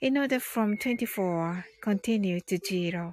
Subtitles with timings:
[0.00, 3.12] in order from 24 continue to zero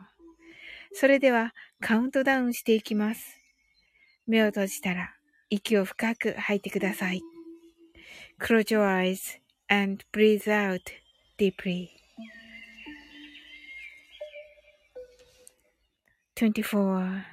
[0.93, 3.39] それではカウントダウンしていきます。
[4.27, 5.15] 目を閉じたら
[5.49, 7.21] 息を深く吐いてください。
[8.39, 9.17] Close your eyes
[9.67, 10.81] and breathe out
[11.37, 11.89] deeply.
[16.35, 17.23] 24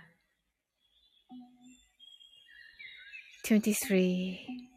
[3.45, 4.70] 23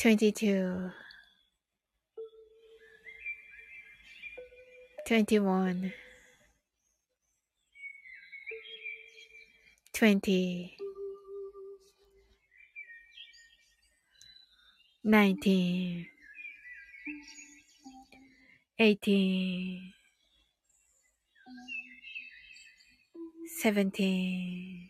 [0.00, 0.92] 22
[5.04, 5.92] 21
[9.92, 10.76] 20
[15.04, 16.06] 19
[18.78, 19.92] 18
[23.62, 24.89] 17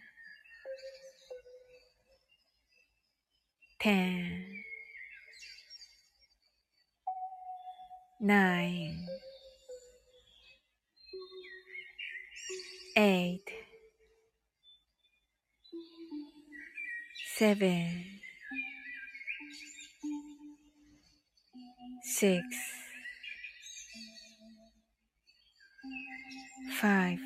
[3.81, 4.45] ten,
[8.19, 9.07] nine,
[12.95, 13.41] eight,
[17.35, 18.05] seven,
[22.03, 22.45] six,
[26.79, 27.19] five,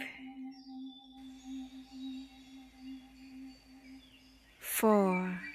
[4.59, 5.54] four.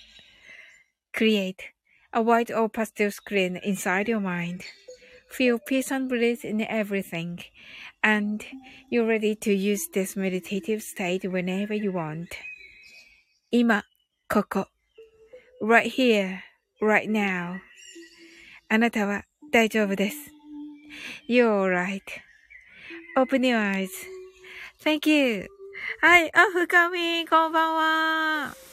[1.12, 1.72] Create
[2.12, 4.62] a white or pastel screen inside your mind.
[5.28, 7.40] Feel peace and bliss in everything,
[8.02, 8.44] and
[8.90, 12.28] you're ready to use this meditative state whenever you want.
[13.50, 13.84] 今、
[14.28, 14.68] ここ。
[15.60, 16.40] right here,
[16.80, 17.60] right now.
[18.68, 20.16] あなたは大丈夫です。
[21.28, 21.72] You're
[23.16, 25.48] right.Open your eyes.Thank you.
[26.00, 26.30] はい。
[26.34, 28.69] あ、深み、こんばんは。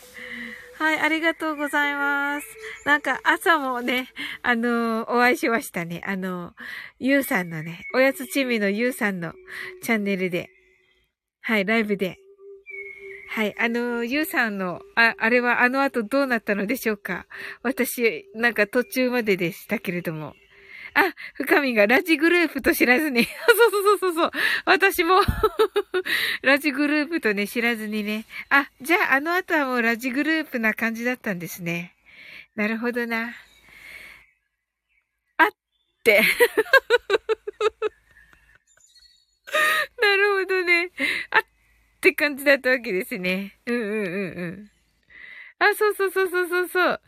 [0.78, 2.46] はい、ありがとうございます。
[2.86, 4.10] なんか朝もね、
[4.44, 6.02] あのー、お会いしましたね。
[6.06, 6.52] あのー、
[7.00, 9.32] ゆうさんのね、おやつチミのゆうさんの
[9.82, 10.50] チャンネルで、
[11.40, 12.18] はい、ライブで。
[13.30, 17.26] はい、あのー、ゆうさんの、あ、あれはあの後どうなったのでしょうか
[17.64, 20.34] 私、なんか途中まででしたけれども。
[20.98, 23.22] あ、深みがラジグループと知らずに。
[23.24, 23.30] そ
[23.68, 24.30] うそうそうそうそう。
[24.64, 25.20] 私も
[26.42, 28.24] ラジグループとね、知らずにね。
[28.48, 31.94] あ、じゃああの後はもうラジグループな感じだったんですね。
[32.56, 33.32] なるほどな。。
[35.36, 35.48] あっ
[36.02, 36.22] て
[40.02, 40.90] なるほどね。
[41.30, 41.42] あっ
[42.00, 43.56] て感じだったわけですね。
[43.66, 44.70] うんうんうんうん。
[45.60, 47.00] あ、そうそうそうそうそうそう。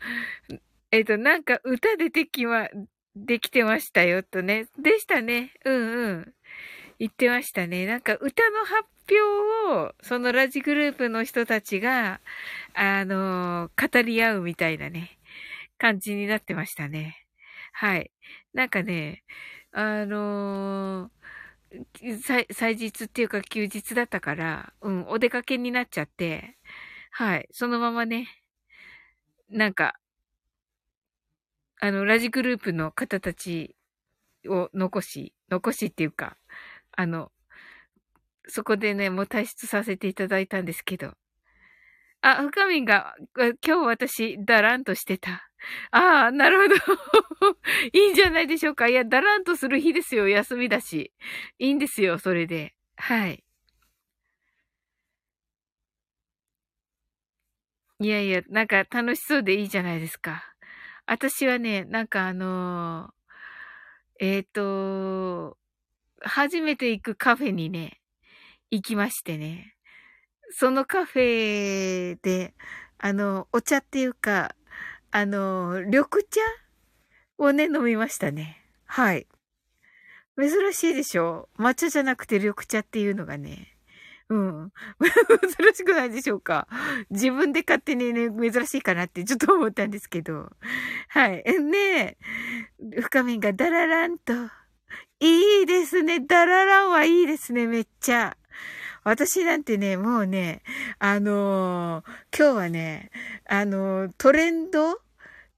[0.91, 2.69] えっ、と、なんか歌でできは、
[3.15, 4.67] できてましたよとね。
[4.79, 5.53] でしたね。
[5.65, 6.33] うんうん。
[6.99, 7.85] 言ってましたね。
[7.85, 9.21] なんか歌の発表
[9.89, 12.21] を、そのラジグループの人たちが、
[12.73, 15.17] あの語り合うみたいなね、
[15.77, 17.25] 感じになってましたね。
[17.73, 18.11] はい。
[18.53, 19.23] なんかね、
[19.71, 26.57] あのー、祭日っていうか休日だったから、うん、お出かけになっちゃって、
[27.11, 28.27] はい、そのままね、
[29.49, 29.95] なんか、
[31.83, 33.75] あの、ラジグループの方たち
[34.47, 36.37] を残し、残しっていうか、
[36.93, 37.31] あの、
[38.47, 41.13] そこでね、もう退出させていただいたんですけど。
[42.23, 45.49] あ、深みが、今日私、だらんとしてた。
[45.91, 46.75] ああ、なるほど。
[47.93, 48.87] いいんじゃないでしょうか。
[48.87, 50.27] いや、だらんとする日ですよ。
[50.27, 51.11] 休みだし。
[51.57, 52.75] いいんですよ、それで。
[52.97, 53.43] はい。
[57.99, 60.50] いやいや、なんか楽しそうでいいじゃないですか。
[61.13, 65.57] 私はね、なんかあのー、えっ、ー、と、
[66.21, 67.99] 初めて行くカフェにね、
[68.69, 69.75] 行きましてね。
[70.51, 72.53] そのカフェで、
[72.97, 74.55] あの、お茶っていうか、
[75.11, 76.39] あの、緑茶
[77.37, 78.63] をね、飲みましたね。
[78.85, 79.27] はい。
[80.39, 81.49] 珍しいでしょ？
[81.59, 83.75] 抹茶じゃなくて緑茶っていうのがね。
[84.31, 84.71] うん。
[85.57, 86.65] 珍しくないでしょうか？
[87.09, 90.49] 自分で勝手にね、珍しいかなってちょっと思ったんですけど。
[91.09, 91.43] はい。
[91.59, 92.17] ね
[92.79, 93.01] え。
[93.01, 94.33] 深みがダラランと。
[95.19, 96.21] いいですね。
[96.21, 97.67] ダラランはいいですね。
[97.67, 98.37] めっちゃ。
[99.03, 100.63] 私なんてね、もうね、
[100.99, 103.11] あのー、今日はね、
[103.49, 104.93] あのー、トレンド？
[104.93, 104.95] っ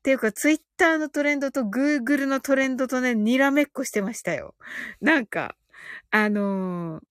[0.01, 4.55] ていうか、ツイッターのトレンドとグーグルのトレンドとね、にらめっこしてましたよ。
[4.99, 5.55] なんか、
[6.09, 7.03] あのー、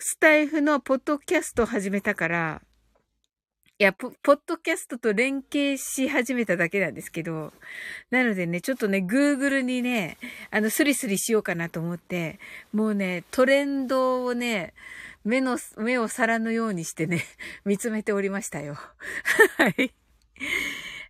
[0.00, 2.62] スタイフのポッドキャストを始めたから、
[3.80, 7.52] いや、ポ、ポッドキャストと連携し始めただけなんですけど、
[8.10, 10.16] なのでね、ちょっとね、Google にね、
[10.52, 12.38] あの、スリスリしようかなと思って、
[12.72, 14.72] もうね、トレンドをね、
[15.24, 17.24] 目の、目を皿のようにしてね、
[17.64, 18.78] 見つめておりましたよ。
[19.58, 19.92] はい。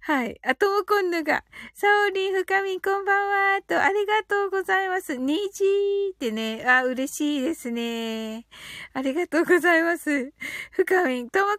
[0.08, 0.40] はい。
[0.42, 1.44] あ、ともこんぬが、
[1.74, 5.18] サオリン、深みん、こんばんは、と、ありがとうございます。
[5.18, 8.46] にじーってね、あ、嬉しいですね。
[8.94, 10.32] ありがとうございます。
[10.70, 11.54] 深みん、ともこん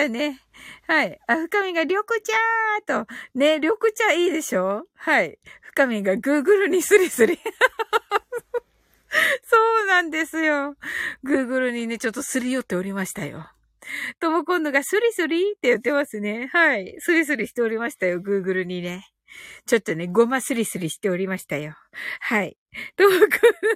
[0.00, 0.40] ーとね、
[0.88, 1.20] はい。
[1.26, 4.86] あ、深みんが、緑茶ーと、ね、緑茶いいでしょ？
[4.94, 5.38] はい。
[5.60, 7.36] 深みんが、グーグルにスリスリ。
[9.44, 10.74] そうなんですよ。
[11.22, 13.46] グーグルにね、ちょっとすり寄っておりましたよ。
[14.20, 16.48] とも今度がスリスリって言ってますね。
[16.52, 16.96] はい。
[16.98, 19.06] スリスリしておりましたよ、グーグルにね。
[19.66, 21.74] ちょっとね、ごまスリスリしておりましたよ。
[22.20, 22.56] はい。
[22.96, 23.28] ともくんの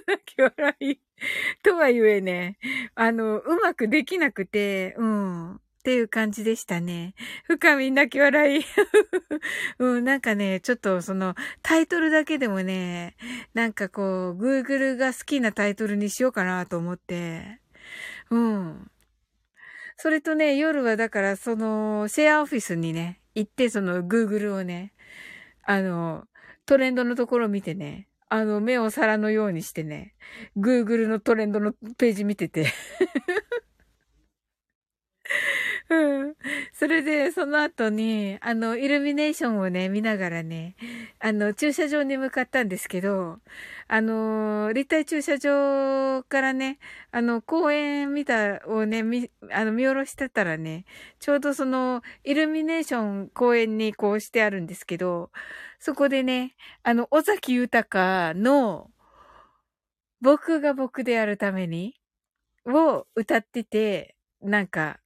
[0.07, 0.99] 泣き笑い。
[1.63, 2.57] とはいえね、
[2.95, 5.55] あの、うまくできなくて、うん。
[5.55, 7.15] っていう感じでしたね。
[7.45, 8.65] 深み泣き笑い。
[9.79, 13.15] うん、なんかね、ちょっとそのタイトルだけでもね、
[13.53, 17.61] なんかこう、Google が好きなタイトルにしようかなと思って。
[18.29, 18.91] うん。
[19.99, 24.93] それとね、夜はだからそのシェアオフィスにね、行ってそのグーグルをね、
[25.63, 26.25] あの、
[26.65, 30.15] トレンドのところ見てね、あの、目を皿のようにしてね、
[30.55, 32.67] グーグルのトレンドのページ見てて。
[35.89, 36.35] うん。
[36.73, 40.75] それで、その後に、あの、イルミネーションをね、見ながらね、
[41.19, 43.39] あの、駐車場に向かったんですけど、
[43.87, 46.79] あの、立体駐車場からね、
[47.11, 50.83] あの、公園見た、をね、見、あの、見下ろしてたらね、
[51.19, 55.31] ちょうどその、イルミネーション公園にこうしてあるんですけど、
[55.79, 58.91] そこでね、あの、尾崎豊の、
[60.21, 61.95] 僕が僕であるために、
[62.65, 64.99] を歌ってて、なんか、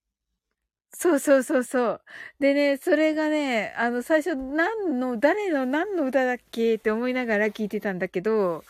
[0.93, 2.01] そうそうそうそう。
[2.39, 8.63] でね、それがね、あの、最初、何の、誰の、何の歌だっけって思いながら聞いてたんだけど、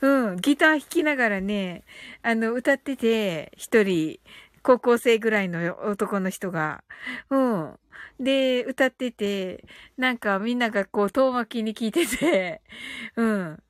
[0.00, 1.84] うん、ギター弾きながらね、
[2.22, 4.18] あの、歌ってて、一人、
[4.62, 6.82] 高校生ぐらいの男の人が、
[7.30, 7.78] うん。
[8.18, 9.64] で、歌ってて、
[9.96, 12.62] なんかみんながこう、遠巻きに聞いてて、
[13.16, 13.62] うん。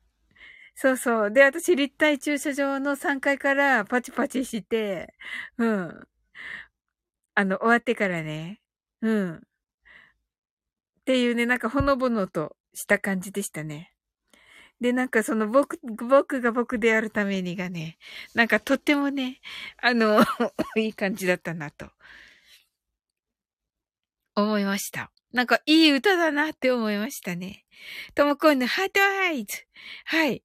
[0.75, 1.31] そうそう。
[1.31, 5.13] で、私、立体駐車場の3階からパチパチして、
[5.57, 6.07] うん。
[7.37, 8.59] あの、終わってからね。
[9.03, 9.35] うん。
[9.35, 9.39] っ
[11.05, 13.93] ていうね、なんかほのぼのとした感じでしたね。
[14.81, 17.99] で、なんかその僕、僕が僕であるためにがね、
[18.33, 19.39] なんかとってもね、
[19.79, 20.19] あの、
[20.77, 21.91] いい感じだったなと、
[24.35, 25.11] 思いました。
[25.31, 27.65] なんかいい歌だなって思いましたね。
[28.15, 29.63] ともこんのハートアイズ。
[30.05, 30.43] はい。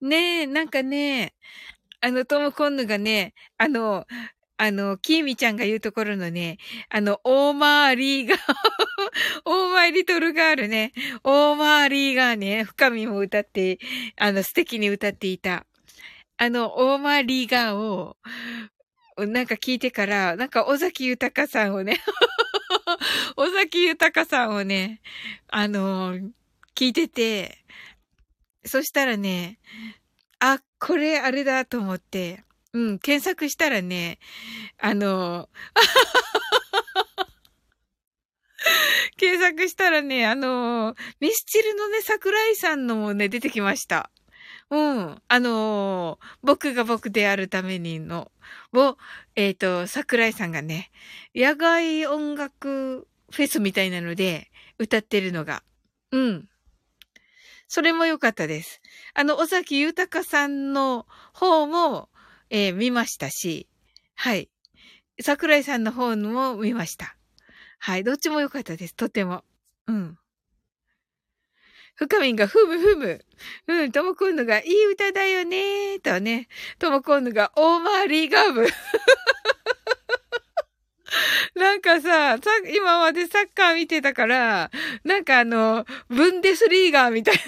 [0.00, 1.34] ねえ、なんかね、
[2.00, 4.06] あの、ともこんぬがね、あの、
[4.56, 6.58] あの、きーみちゃんが言うところのね、
[6.88, 8.38] あの、オーマーリーガー
[9.44, 10.92] オーマイリトルガールね、
[11.24, 13.78] オーマーリーガーね、深みも歌って、
[14.16, 15.66] あの、素敵に歌っていた。
[16.36, 18.16] あの、オーマーリーガーを、
[19.18, 22.00] なんか聞いてから、なんか、尾崎豊さんをね
[23.36, 25.00] 尾崎豊さんをね、
[25.48, 26.16] あの
[26.74, 27.64] 聞いてて、
[28.64, 29.58] そしたらね、
[30.40, 32.43] あ、これあれだと思って、
[32.74, 34.18] うん、検索したらね、
[34.80, 35.48] あの、
[39.16, 44.10] 検索したらね、あの、ミスチルのね、桜井さんのもね、出てきました。
[44.70, 45.22] うん。
[45.28, 48.32] あの僕が僕であるためにの、
[48.72, 48.96] を、
[49.36, 50.90] えっ、ー、と、桜井さんがね、
[51.32, 55.62] 野外音楽フェスみたいなので、歌ってるのが。
[56.10, 56.48] うん。
[57.68, 58.80] それも良かったです。
[59.14, 62.08] あの、尾崎豊さんの方も、
[62.56, 63.66] えー、見ましたし、
[64.14, 64.48] はい。
[65.20, 67.16] 桜井さんの方も見ました。
[67.80, 68.04] はい。
[68.04, 68.94] どっちも良かったです。
[68.94, 69.42] とても。
[69.88, 70.16] うん。
[71.96, 73.24] 深みんがふむふむ。
[73.66, 76.46] うん、ともこんのがいい歌だよねーとね。
[76.78, 78.68] ともこんのがオーマーリーガーブ。
[81.58, 82.40] なんかささ、
[82.72, 84.70] 今までサッカー見てたから、
[85.02, 87.40] なんかあの、ブンデスリーガーみたいな。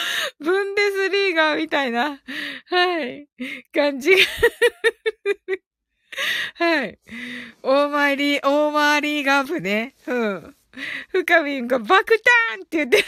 [0.40, 2.20] ブンデスリーガーみたいな、
[2.66, 3.28] はい、
[3.72, 4.16] 感じが。
[6.54, 6.98] はい。
[7.62, 9.94] オーマーリー、オーマーリーガーブね。
[10.06, 10.56] うん。
[11.10, 13.04] 深みんが爆誕って言ってる。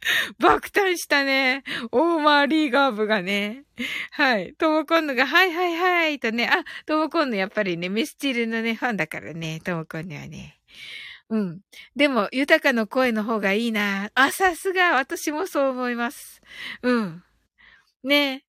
[0.38, 1.64] 爆誕したね。
[1.92, 3.64] オーマーリーガーブがね。
[4.12, 4.54] はい。
[4.54, 6.48] ともこんのが、はいはいはいとね。
[6.48, 9.60] あ、ともこんのやっぱりね、ミスチルのね、ファンだからね。
[9.60, 10.58] ともこんにはね。
[11.30, 11.60] うん。
[11.94, 14.10] でも、豊かの声の方がいいな。
[14.14, 16.40] あ、さすが、私もそう思います。
[16.82, 17.22] うん。
[18.02, 18.44] ね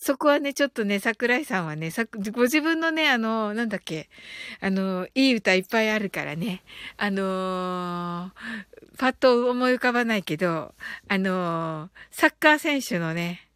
[0.00, 4.08] そこはね、ちょっとね、桜井さんはね、さご自分のね、あの、なんだっけ、
[4.60, 6.62] あの、いい歌いっぱいあるからね、
[6.96, 10.72] あのー、パッと思い浮かばないけど、
[11.08, 13.50] あのー、サッカー選手のね、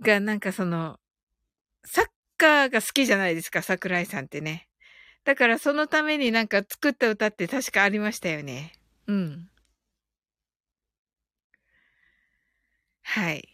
[0.00, 1.00] がなんかその、
[1.84, 2.06] サッ
[2.38, 4.68] カーが好きじゃないですか、桜井さんってね。
[5.26, 8.72] だからそのためになんか作った歌って確かありましたよね。
[9.08, 9.48] うん。
[13.02, 13.48] はい。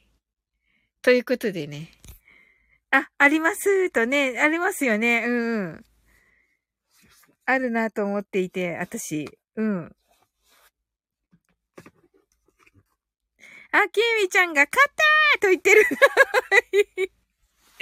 [1.00, 1.88] ということでね。
[2.91, 5.25] あ、ありますとね、ありますよね。
[5.26, 5.85] うんうん。
[7.47, 9.26] あるなと思っていて、私。
[9.57, 9.97] うん。
[13.71, 14.95] あ、きみちゃんが勝っ
[15.35, 15.87] たと言ってる。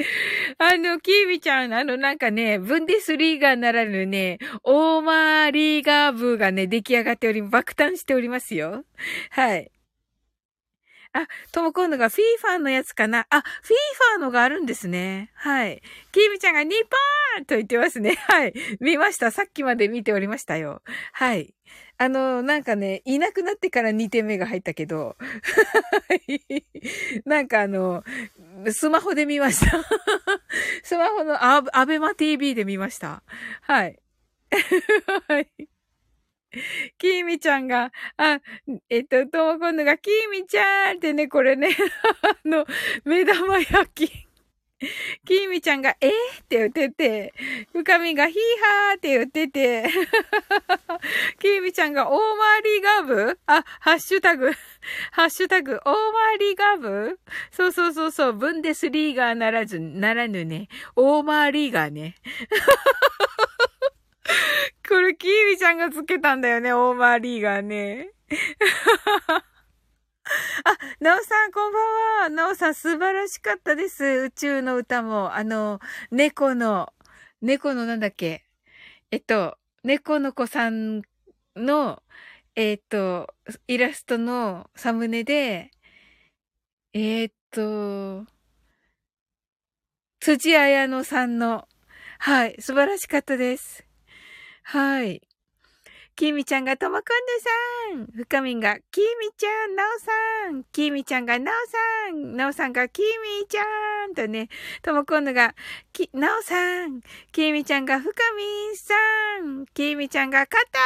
[0.58, 8.84] あの、キーミちゃん、あの、なんかね、ブンデスリーガーならぬね、オーマーリーガー部がね、出来上がっており、爆誕しておりますよ。
[9.30, 9.70] はい。
[11.12, 13.74] あ、とも今度がフィーファーのやつかなあ、フィー
[14.14, 15.32] ファーのがあるんですね。
[15.34, 15.82] はい。
[16.12, 18.14] キーミちゃんがニッポーンと言ってますね。
[18.28, 18.54] はい。
[18.80, 19.32] 見ました。
[19.32, 20.82] さっきまで見ておりましたよ。
[21.12, 21.54] はい。
[22.02, 25.18] あの、なんかね、いなくなってから2点目が入ったけど、
[27.26, 28.02] なんかあの、
[28.72, 29.84] スマホで見ました。
[30.82, 33.22] スマホのアアベマ TV で見ました。
[33.60, 33.98] はい。
[35.28, 35.50] はい。
[36.96, 38.40] きーみちゃんが、あ、
[38.88, 41.68] えっと、ともこんのが、きーみちゃんってね、これね、
[42.22, 42.64] あの、
[43.04, 44.29] 目玉焼き。
[45.26, 46.12] きーみちゃんが、えー、っ
[46.48, 47.34] て言ってて、
[47.72, 49.84] 深みがヒーハーって言ってて、
[51.38, 53.38] きーみちゃんが、オーマーリーガブ？
[53.46, 54.50] あ、ハッシュタグ、
[55.12, 57.20] ハッシュタグ、オーマーリーガブ？
[57.50, 62.14] そうそうそうそう、ブンデスリーガーならず、ならぬね、オーマーリーガーね。
[64.88, 68.08] これ、キーミちゃんがつけたんだよね、オーマーリーガーね。
[70.64, 72.28] あ、なおさん、こんばんは。
[72.30, 74.04] なおさん、素晴らしかったです。
[74.04, 75.34] 宇宙の歌も。
[75.34, 76.92] あの、猫の、
[77.40, 78.44] 猫のなんだっけ？
[79.10, 81.02] えっと、猫の子さん
[81.56, 82.02] の、
[82.54, 83.34] えっと、
[83.66, 85.70] イラストのサムネで、
[86.92, 88.26] えっと、
[90.20, 91.66] 辻彩乃さんの、
[92.18, 93.86] はい、素晴らしかったです。
[94.62, 95.22] はい。
[96.20, 97.02] きみちゃんがともこ
[97.96, 98.12] んぬさん。
[98.14, 100.64] ふかみんがきみちゃん、なおさん。
[100.64, 101.54] きみちゃんがなお
[102.10, 102.36] さん。
[102.36, 103.62] なおさんがきみちゃ
[104.06, 104.14] ん。
[104.14, 104.50] とね、
[104.82, 105.54] ともこんぬが
[105.94, 107.00] き、なおさん。
[107.32, 108.94] きみちゃんがふかみんさ
[109.62, 109.64] ん。
[109.72, 110.78] きみちゃんがかた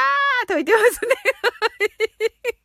[0.45, 2.64] ーと言ってますね。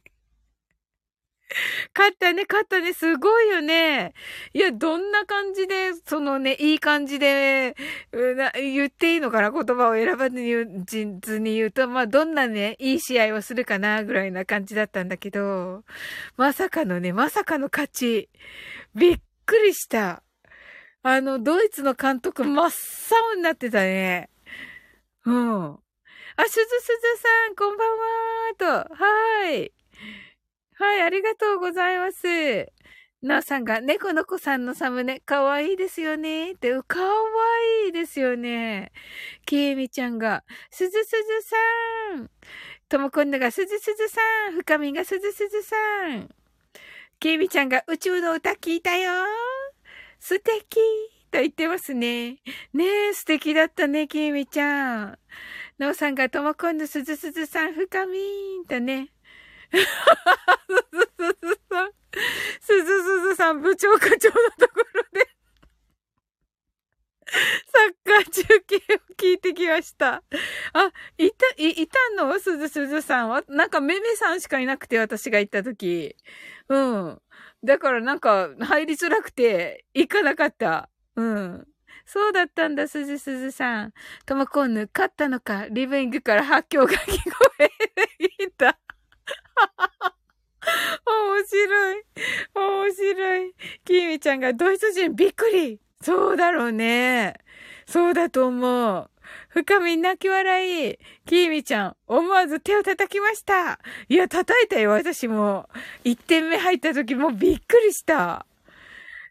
[1.97, 4.13] 勝ったね、勝ったね、すごいよね。
[4.53, 7.75] いや、どんな感じで、そのね、いい感じで、
[8.53, 10.39] 言っていいのかな言葉を選ばず
[11.39, 15.83] に言うと、まあ、どんなね、いい試合をするかなぐらいな感じだったんだけど、
[16.37, 18.29] まさかのね、まさかの勝ち。
[18.95, 20.23] びっくりした。
[21.01, 22.71] あの、ドイツの監督真っ
[23.29, 24.29] 青になってたね。
[25.25, 25.79] うん。
[26.35, 28.93] あ、すずすずさん、こんばんはーと。
[28.93, 29.78] はーい。
[30.79, 32.71] はい、ありがとうございます。
[33.21, 36.53] なおさんが、猫の子さんのサムネ、かわいいですよね。
[36.53, 37.05] って、かわ
[37.85, 38.93] いいですよね。
[39.45, 42.29] きえみちゃんが、すずすずさん。
[42.87, 44.21] ともこんなが、すずすずさ
[44.51, 44.53] ん。
[44.53, 45.75] 深みがすずすずさ
[46.07, 46.29] ん。
[47.19, 49.11] きえみちゃんが、宇宙の歌聞いたよ。
[50.21, 50.79] 素敵
[51.29, 52.37] と言ってますね。
[52.73, 55.19] ねえ、素敵だったね、きえみちゃん。
[55.77, 59.09] なおさんが、ともこんのすずすずさん、深みーんとね。
[59.71, 61.91] すずすずさん、
[62.61, 65.29] すずすずさん部長課長のところで
[67.31, 68.79] サッカー中継を
[69.15, 70.23] 聞いてきました。
[70.73, 72.39] あ、いた、い、いたの？
[72.39, 73.43] すずすずさんは？
[73.47, 76.15] なんかめめさんしかいなくて、私が行った時。
[76.69, 77.21] うん。
[77.63, 80.89] だからなんか入りづらくて、行かなかった。
[81.15, 81.67] うん。
[82.05, 83.93] そうだったんだ、すずすずさん。
[84.25, 87.69] ともこんぬ、勝ったのか、リビングから発狂が聞こえ
[88.27, 88.79] ていた。
[91.05, 92.03] 面白い。
[92.53, 93.55] 面白い。
[93.85, 95.79] キーミちゃんがドイツ人びっくり。
[96.01, 97.35] そうだろうね。
[97.85, 99.09] そうだと思う。
[99.49, 100.97] 深み泣き笑い。
[101.25, 103.79] キーミちゃん、思わず手を叩きました。
[104.07, 105.69] いや、叩いたよ、私も。
[106.03, 108.45] 一点目入った時もびっくりした。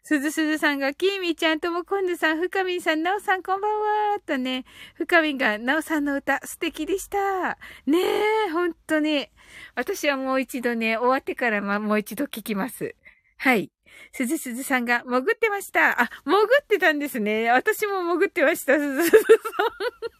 [0.03, 3.71] すずすずさんが、きーみちゃんともこんぬさん、ふかみんさん、なおさんこんばん
[4.13, 4.65] はとね、
[4.95, 7.57] ふかみんが、なおさんの歌、素敵でした。
[7.85, 7.99] ね
[8.47, 9.27] え、ほんとに。
[9.75, 12.95] 私はもう一度ね、終わってからま、もう一度聞きます。
[13.37, 13.71] はい。
[14.11, 16.01] すずすずさんが潜ってました。
[16.01, 17.49] あ、潜ってたんですね。
[17.49, 20.18] 私も潜ってました、すずすずさん。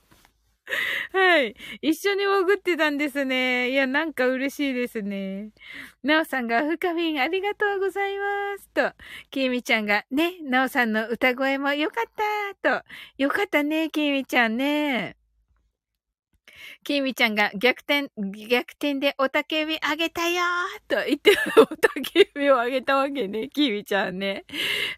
[1.14, 1.56] はい。
[1.82, 3.70] 一緒に潜ってたんですね。
[3.72, 5.52] いや、なんか嬉しいですね。
[6.04, 8.70] なおさんが、ふかみんありがとうございます。
[8.70, 8.94] と、
[9.32, 12.12] きみちゃんが、ね、なおさんの歌声もよかっ
[12.62, 12.82] た。
[12.82, 12.86] と、
[13.18, 15.16] よかったね、きみちゃんね。
[16.84, 18.10] きみちゃんが逆転、
[18.48, 20.42] 逆転でおたけびあげたよ
[20.88, 24.46] と言って、おたけびをあげたわけね、きみちゃんね。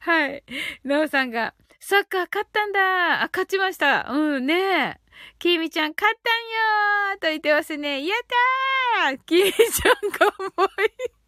[0.01, 0.43] はい。
[0.83, 4.07] なおさんが、サッカー勝ったんだあ、勝ちました。
[4.09, 5.00] うんね
[5.39, 8.05] きみちゃん、勝ったんよーと言ってますね。
[8.05, 8.17] やっ
[9.05, 10.33] たーきみちゃん、かわ
[10.83, 11.21] いい。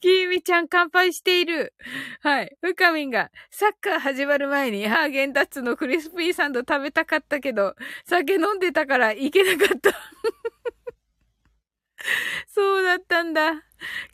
[0.00, 1.74] きみちゃん乾杯している。
[2.20, 2.56] はい。
[2.60, 9.90] ふかみんが、サッカー始まる前にハーゲンダッツのクリスピーサンド食べたかったけど、酒飲んでたから行けなかった。
[12.48, 13.62] そうだったんだ。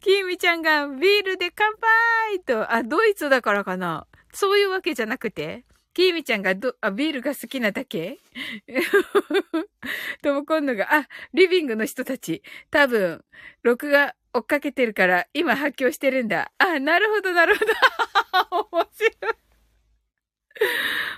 [0.01, 4.07] きみちゃんがビールで乾杯と、あ、ドイツだからかな。
[4.33, 8.19] そういうわけじゃなくてきーみちゃんがど、あ、ビールが好きなだけ？
[10.23, 13.25] とも今度が、あ、リビングの人たち、多分、
[13.63, 16.51] 録画追っかけてるから、今発狂してるんだ。
[16.59, 17.73] あ、なるほど、なるほど。
[18.73, 19.45] 面白い。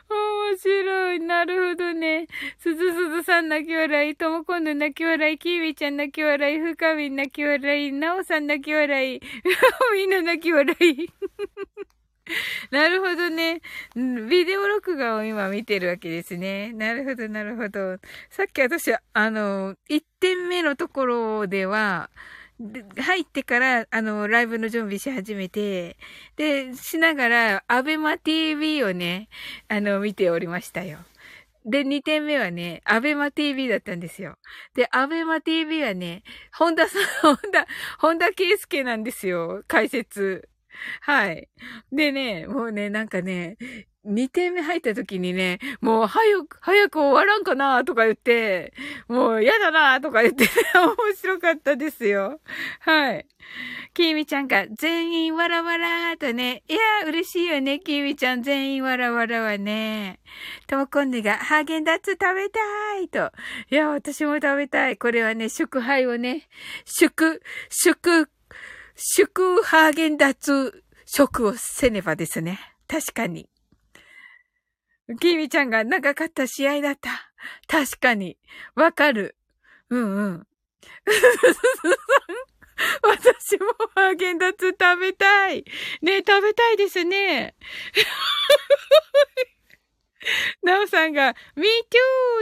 [0.09, 1.21] 面白い。
[1.21, 2.27] なるほどね。
[2.59, 9.21] すずすずさん泣き笑い、ともこんの泣き笑い、きーみちゃん泣き笑い、ふかみん泣き笑い、なおさん泣き笑い、
[9.95, 11.11] みんな泣き笑い。
[12.71, 13.61] なるほどね。
[13.95, 16.73] ビデオ録画を今見てるわけですね。
[16.73, 17.99] なるほど、なるほど。
[18.31, 22.11] さっき私、あの、1点目のところでは、
[22.99, 25.97] 入ってから、あの、ライブの準備し始めて、
[26.37, 29.29] で、しながら、アベマ TV をね、
[29.69, 30.99] あの、見ておりましたよ。
[31.67, 34.39] で、2点目はね、アベマ TV だったんですよ。
[34.75, 37.67] で、アベマ TV はね、本田さん、本田、
[37.99, 40.49] 本田圭介なんですよ、解説。
[41.01, 41.49] はい。
[41.93, 43.57] でね、もうね、なんかね、
[44.07, 48.73] 2点目入った時にね、もう早く、早く終わらんかなとか言って、
[49.09, 52.41] もう嫌だなとか言って、 面白かったですよ。
[52.81, 53.27] はい。
[53.95, 60.21] きみちゃんが全員わらわらーとね、いや嬉しいよね、きみちゃん全員わらわらはね。
[60.67, 62.61] ともこんねがハーゲンダッツ食べた
[62.99, 63.33] いと。
[63.71, 64.97] いや、私も食べたい。
[64.97, 66.47] これはね、祝杯をね、
[66.85, 68.29] 祝、祝、
[68.97, 72.59] 祝ハーゲンダッツ食をせねばですね。
[72.89, 73.49] 確かに。
[75.21, 77.11] キミちゃんが長かった試合だった。
[77.69, 78.39] 確かに。
[78.75, 79.37] わかる。
[79.91, 80.47] うんうん。
[83.03, 85.65] 私もハーゲンダッツ食べたい。
[86.01, 87.55] ね食べたいですね。
[90.63, 91.67] なおさんが、me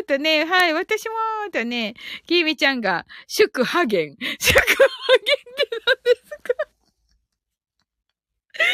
[0.01, 0.05] too!
[0.07, 1.15] とね、はい、私も
[1.53, 1.95] とね、
[2.27, 4.17] きみちゃんが、祝ハゲン。
[4.39, 6.55] 祝ハゲンって何ですか？
[8.57, 8.67] 面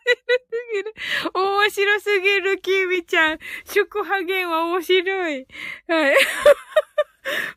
[0.00, 0.94] 白すぎる。
[1.34, 3.38] 面白すぎる、きみちゃん。
[3.64, 5.46] 祝ハゲンは面白い。
[5.88, 6.16] はい。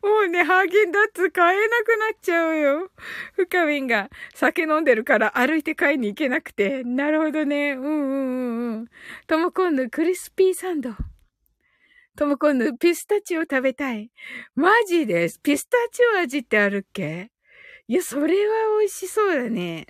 [0.02, 2.90] もうね、ハーゲンダッツ買えなくなっちゃうよ。
[3.34, 6.84] 深みんが酒飲んでるから歩いて買いに行けなくて。
[6.84, 7.72] なるほどね。
[7.72, 8.88] うんうんうんうん。
[9.26, 10.90] ともこんぬクリスピーサンド。
[12.16, 14.10] ともこんぬピスタチオ食べたい。
[14.54, 15.28] マジで？
[15.28, 15.40] す。
[15.40, 17.30] ピスタチオ味ってあるっけ？
[17.88, 19.86] いや、それは美味しそうだね。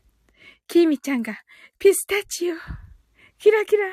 [0.68, 1.38] キーミちゃんが
[1.78, 2.54] ピスタチオ。
[3.38, 3.86] キラキラ。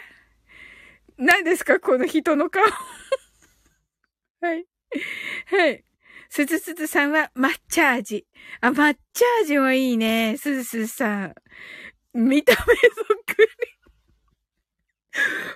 [1.17, 2.63] 何ですかこの人の顔。
[4.41, 4.68] はい。
[5.47, 5.83] はい。
[6.29, 8.25] すずすずさんは抹茶味。
[8.61, 10.37] あ、抹茶味もいいね。
[10.37, 11.35] すずすずさん。
[12.13, 12.75] 見た目そっ
[13.25, 13.47] くり。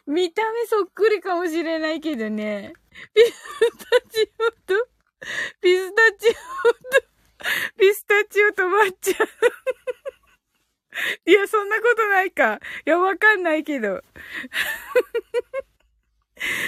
[0.07, 2.73] 見た目そっくりかもしれないけどね。
[3.13, 3.31] ピス
[3.77, 4.87] タチオと、
[5.61, 6.37] ピスタチオと、
[7.77, 9.23] ピスタチオと抹茶。
[11.25, 12.59] いや、そんなことないか。
[12.85, 14.01] いや、わかんないけど。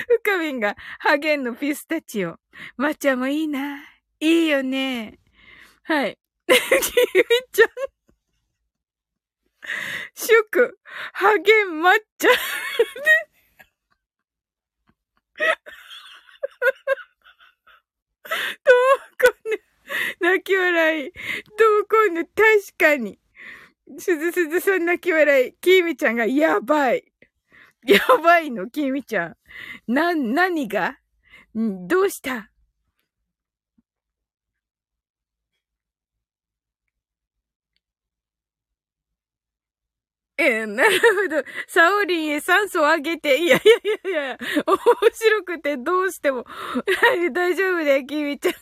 [0.07, 2.37] ふかみんが、ハゲンのピスタチオ。
[2.77, 3.79] 抹茶もいいな。
[4.19, 5.19] いいよね。
[5.83, 6.17] はい。
[6.47, 6.57] きみ
[7.51, 7.69] ちゃん。
[10.13, 10.79] 祝、
[11.13, 12.27] ハゲン抹茶。
[18.27, 19.59] どうこね。
[20.19, 21.11] 泣き笑い。
[21.11, 21.19] ど
[21.81, 22.25] うこね。
[22.25, 23.19] 確かに。
[23.99, 25.53] すずすずさん泣き笑い。
[25.61, 27.11] きみちゃんがやばい。
[27.87, 29.37] やばいの、きみちゃん。
[29.87, 30.97] な、何が？
[31.57, 32.49] んどうした？
[40.37, 41.43] えなるほど。
[41.67, 44.77] サオリンへ酸素をあげて、いやいやいやいや、面
[45.13, 46.45] 白くてどうしても。
[47.33, 48.53] 大丈夫だよ、キミちゃん。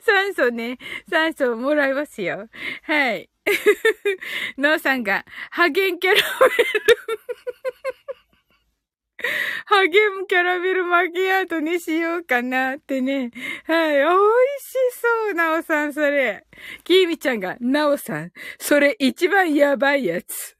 [0.00, 0.78] 酸素ね、
[1.10, 2.48] 酸素もらいますよ。
[2.84, 3.30] はい。
[4.58, 7.23] ノーさんが、ハゲンキャラメル。
[9.66, 13.30] ハゲンキャラメルマキアートにしようかなってね。
[13.66, 13.96] はい。
[13.96, 14.12] 美味
[14.60, 16.46] しそう、ナオさん、それ。
[16.84, 20.56] キーミちゃんが、ナオさん、それ一番やばいやつ。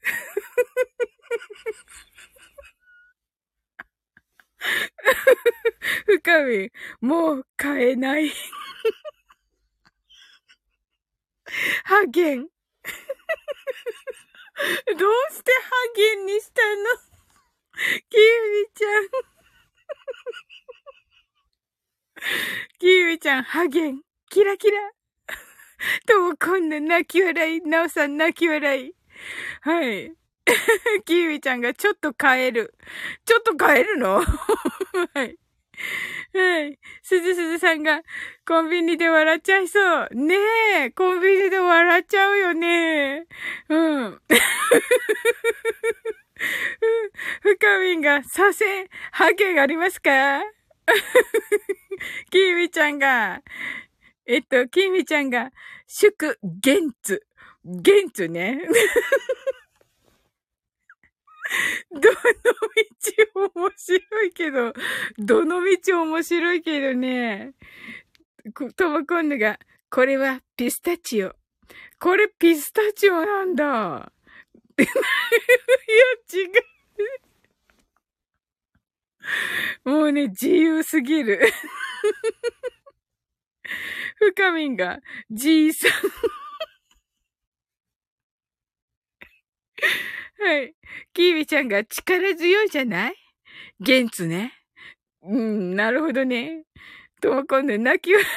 [6.06, 8.32] 深み、もう買えない。
[11.84, 12.46] ハゲン。
[12.46, 12.48] ど
[14.94, 16.62] うしてハゲンにした
[17.10, 17.13] の？
[17.74, 19.08] キーミちゃん。
[22.78, 24.02] キーミちゃん、ハゲン。
[24.30, 24.78] キラキラ。
[26.06, 27.60] ともこんな泣き笑い。
[27.62, 28.94] なおさん泣き笑い。
[29.62, 30.12] はい。
[31.04, 32.74] キーミちゃんがちょっと変える。
[33.24, 34.22] ちょっと変えるの？
[34.22, 35.36] はい。
[36.32, 36.78] はい。
[37.02, 38.02] すずすずさんが、
[38.46, 40.08] コンビニで笑っちゃいそう。
[40.14, 40.36] ね
[40.84, 43.26] え、コンビニで笑っちゃうよね。
[43.68, 44.20] うん。
[47.40, 50.42] 深みんが、左遷、ハゲがありますか？
[52.30, 53.42] キーミちゃんが、
[54.26, 55.50] えっと、キーミちゃんが、
[55.86, 57.26] 祝、ゲンツ。
[57.64, 58.60] ゲンツね。
[61.90, 64.72] どの道面白いけど、
[65.18, 67.54] どの道面白いけどね。
[68.76, 69.58] トモコンヌが、
[69.90, 71.34] これはピスタチオ。
[72.00, 74.12] これピスタチオなんだ。
[74.82, 76.46] いや、違
[79.84, 79.88] う。
[79.88, 81.40] もうね、自由すぎる。
[84.16, 84.98] 深みんが、
[85.30, 85.90] じいさん。
[90.46, 90.74] はい。
[91.12, 93.14] キービちゃんが力強いじゃない？
[93.80, 94.52] ゲンツね。
[95.22, 96.64] うん、なるほどね。
[97.20, 98.28] ともこんぬ泣き笑い。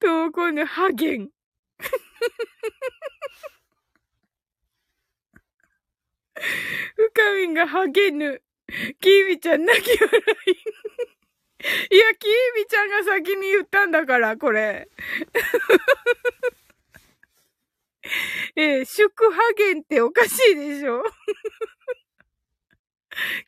[0.00, 1.30] ともこんぬハゲン。
[6.96, 8.42] 深みんがハゲぬ。
[9.00, 10.50] キービちゃん泣き笑い。
[11.94, 14.88] いや、キービちゃんが先に言ったんだから、これ。
[18.56, 21.02] えー、祝ハゲンっておかしいでしょ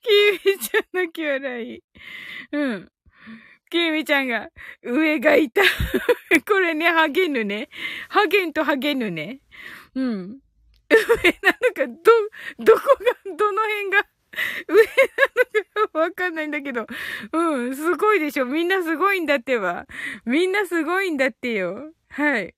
[0.03, 1.83] キーミちゃんのき笑い。
[2.53, 2.93] うん。
[3.75, 4.51] キーミちゃんが、
[4.85, 5.61] 上がいた。
[6.47, 7.69] これね、ハゲヌね。
[8.09, 9.41] ハゲンとハゲヌね。
[9.97, 10.39] うん。
[10.89, 10.97] 上
[11.43, 12.81] なのか、ど、どこ
[13.27, 14.07] が、どの辺が、
[14.69, 14.91] 上な
[15.83, 16.87] のかわかんないんだけど。
[17.33, 18.47] うん、すごいでしょ。
[18.47, 19.87] みんなすごいんだってば。
[20.25, 21.93] みんなすごいんだってよ。
[22.11, 22.55] はい。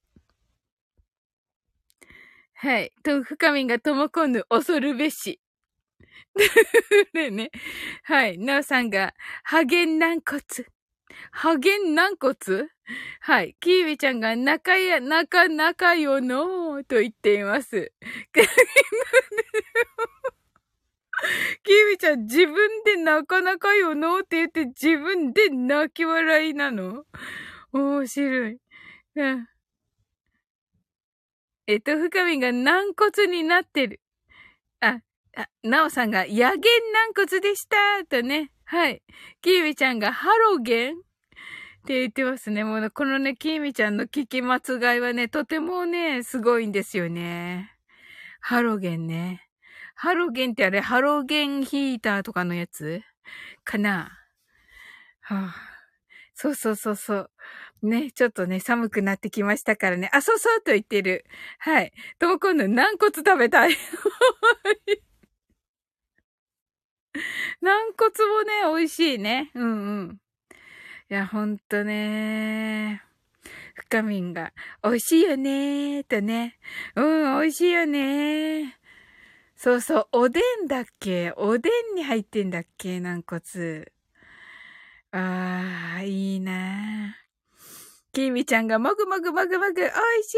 [2.57, 2.93] はい。
[3.03, 5.41] と、深みがともこぬ恐るべし。
[7.15, 7.51] ね ね。
[8.03, 8.37] はい。
[8.37, 10.76] なおさんが、ハゲン軟骨。
[11.31, 12.35] ハゲン軟骨？
[13.21, 13.57] はい。
[13.61, 17.93] キーミちゃんが仲や、仲、仲よのと言っています。
[21.65, 27.05] キーミちゃん自分でなかなかよのって言って自分で泣き笑いなの？
[27.73, 28.59] 面白い。
[29.17, 29.49] うん。
[31.67, 34.01] えっと、深みが軟骨になってる。
[34.81, 35.01] あ、
[35.37, 36.61] あ、なおさんが、野源
[36.93, 38.53] 軟骨でしたとね。
[38.69, 39.03] はい。
[39.43, 40.95] キーミちゃんが、ハロゲン？
[40.97, 40.99] っ
[41.87, 42.65] て言ってますね。
[42.65, 47.71] もう、このね、キーミちゃんの聞き間違いはね、とてもね、すごいんですよね。
[48.41, 49.43] ハロゲンね。
[49.95, 53.03] ハロゲンってあれ、ハロゲンヒーターとかのやつ？
[53.63, 54.11] かな？
[55.21, 55.55] はあ、
[56.35, 57.31] そうそうそうそう。
[57.83, 60.11] ね、ちょっとね、寒くなってきましたからね。
[60.13, 61.25] あ、そうそうと言ってる。
[61.61, 61.93] はい。
[62.19, 63.77] とも今度軟骨食べたい。
[67.61, 69.51] 軟骨もね、美味しいね。
[69.55, 70.21] うんうん。
[71.11, 73.03] いや、ほんとね。
[73.75, 74.53] 深みんが、
[74.83, 76.59] 美味しいよねーとね。
[76.95, 77.03] う
[77.39, 78.71] ん、美味しいよねー。
[79.55, 81.33] そうそう、おでんだっけ？
[81.37, 83.01] おでんに入ってんだっけ？
[83.01, 83.93] 軟骨。
[85.13, 87.17] あー、いいな
[88.13, 90.35] きみちゃんがもぐもぐもぐもぐ、美味し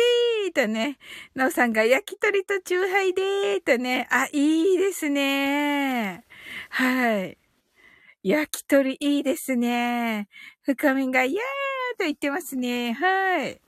[0.49, 0.99] いとね。
[1.35, 4.07] なおさんが焼き鳥とチューハイでーとね。
[4.11, 6.25] あ、いいですね。
[6.71, 7.39] はい。
[8.23, 10.29] 焼き鳥いいですね。
[10.63, 12.93] 深みが、イヤーと言ってますね。
[12.93, 13.61] はい。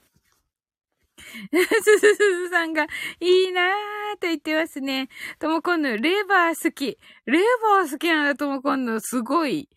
[1.52, 2.86] すずすさんが、
[3.20, 5.08] いいなーと言ってますね。
[5.38, 6.98] ともこんの、レバー好き。
[7.26, 7.38] レ
[7.78, 9.00] バー好きなんだ、ともこんの。
[9.00, 9.68] すごい。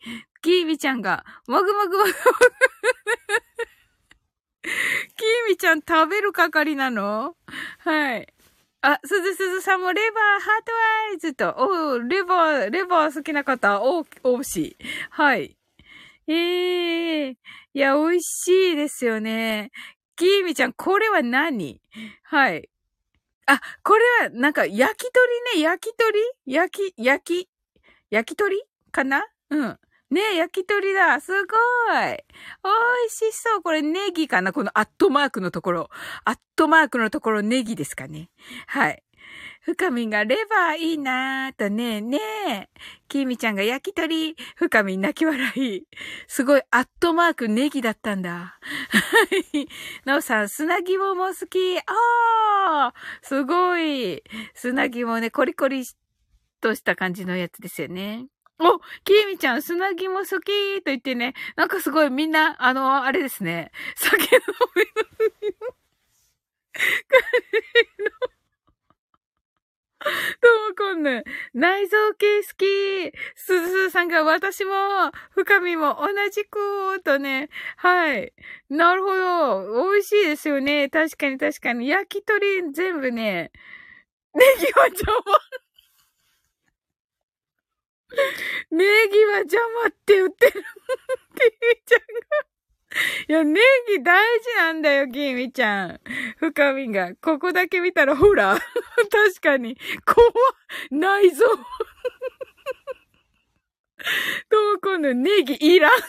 [0.41, 2.13] きーみちゃんが、もぐもぐもぐもぐ。
[4.63, 7.35] きーみちゃん食べる係なの
[7.79, 8.32] はい。
[8.85, 10.71] あ、すずすずさんもレバー、ハート
[11.11, 14.75] アイズと、おレバー、レバー好きな方、お、おし。
[15.09, 15.55] はい。
[16.27, 17.35] ええー、
[17.73, 19.71] いや、美味しいですよね。
[20.17, 21.79] きーみちゃん、これは何？
[22.23, 22.69] はい。
[23.45, 26.19] あ、これは、なんか、焼き鳥ね、焼き鳥？
[26.45, 27.49] 焼き、焼き、
[28.09, 29.25] 焼き鳥かな？
[29.49, 29.79] うん。
[30.13, 31.19] ね、焼き鳥だ。
[31.19, 31.43] すごい。
[31.43, 32.69] 美
[33.05, 33.61] 味しそう。
[33.61, 34.53] これネギかな？
[34.53, 35.89] このアットマークのところ。
[36.23, 38.29] アットマークのところネギですかね。
[38.67, 39.03] はい。
[39.61, 42.69] 深みがレバーいいなーとね、ねえ。
[43.07, 44.35] きみちゃんが焼き鳥。
[44.55, 45.87] 深み泣き笑い。
[46.27, 48.31] すごい、アットマークネギだったんだ。
[48.31, 48.59] は
[49.53, 49.67] い。
[50.03, 51.79] なおさん、砂肝も好き。
[51.79, 54.21] あーすごい。
[54.53, 55.85] 砂肝ね、コリコリ
[56.59, 58.27] とした感じのやつですよね。
[58.63, 64.41] お、きーみちゃん、砂肝好きと言ってね、なんかすごいみんな、あの、あれですね、酒飲
[64.75, 65.67] みの時の、
[67.07, 68.33] カレーの、
[70.41, 71.23] どうもこんぬ、
[71.53, 73.13] 内臓系好き。
[73.35, 74.71] すずさんが私も、
[75.31, 77.49] 深みも同じく、とね。
[77.77, 78.33] はい。
[78.69, 79.91] なるほど。
[79.91, 80.89] 美味しいですよね。
[80.89, 81.87] 確かに確かに。
[81.87, 83.51] 焼き鳥全部ね、
[84.33, 85.23] ネギは邪魔。
[88.71, 90.51] ネギは邪魔って言ってる。
[90.53, 90.63] キミ
[91.85, 92.53] ちゃんが。
[93.27, 95.99] いや、ネギ大事なんだよ、キミちゃん。
[96.37, 97.15] 深みが。
[97.15, 98.55] ここだけ見たら、ほら。
[99.09, 99.77] 確かに。
[100.05, 100.27] 怖
[100.91, 101.45] 内臓。
[104.49, 106.01] どうこのネギいらん。
[106.01, 106.07] キ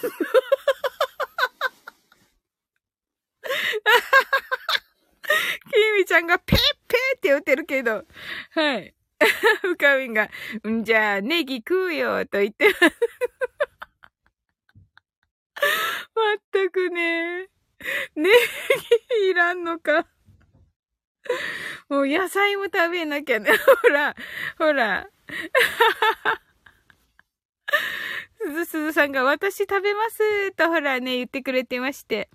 [5.99, 8.05] ミちゃんがペッペーって言ってるけど。
[8.51, 8.95] はい。
[9.63, 10.29] 深みが、
[10.69, 12.81] んじゃあ、ネギ食うよ、と言ってます。
[16.15, 17.49] まったくね。
[18.17, 20.07] ネギいらんのか。
[21.89, 23.51] もう野菜も食べなきゃね。
[23.83, 24.15] ほら、
[24.59, 25.09] ほら。
[28.41, 32.29] すずすずさんが私食べますとほらね、言ってくれてまして。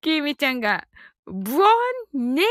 [0.00, 0.86] きみちゃんが、
[1.26, 1.68] ブワ
[2.14, 2.46] ンネギ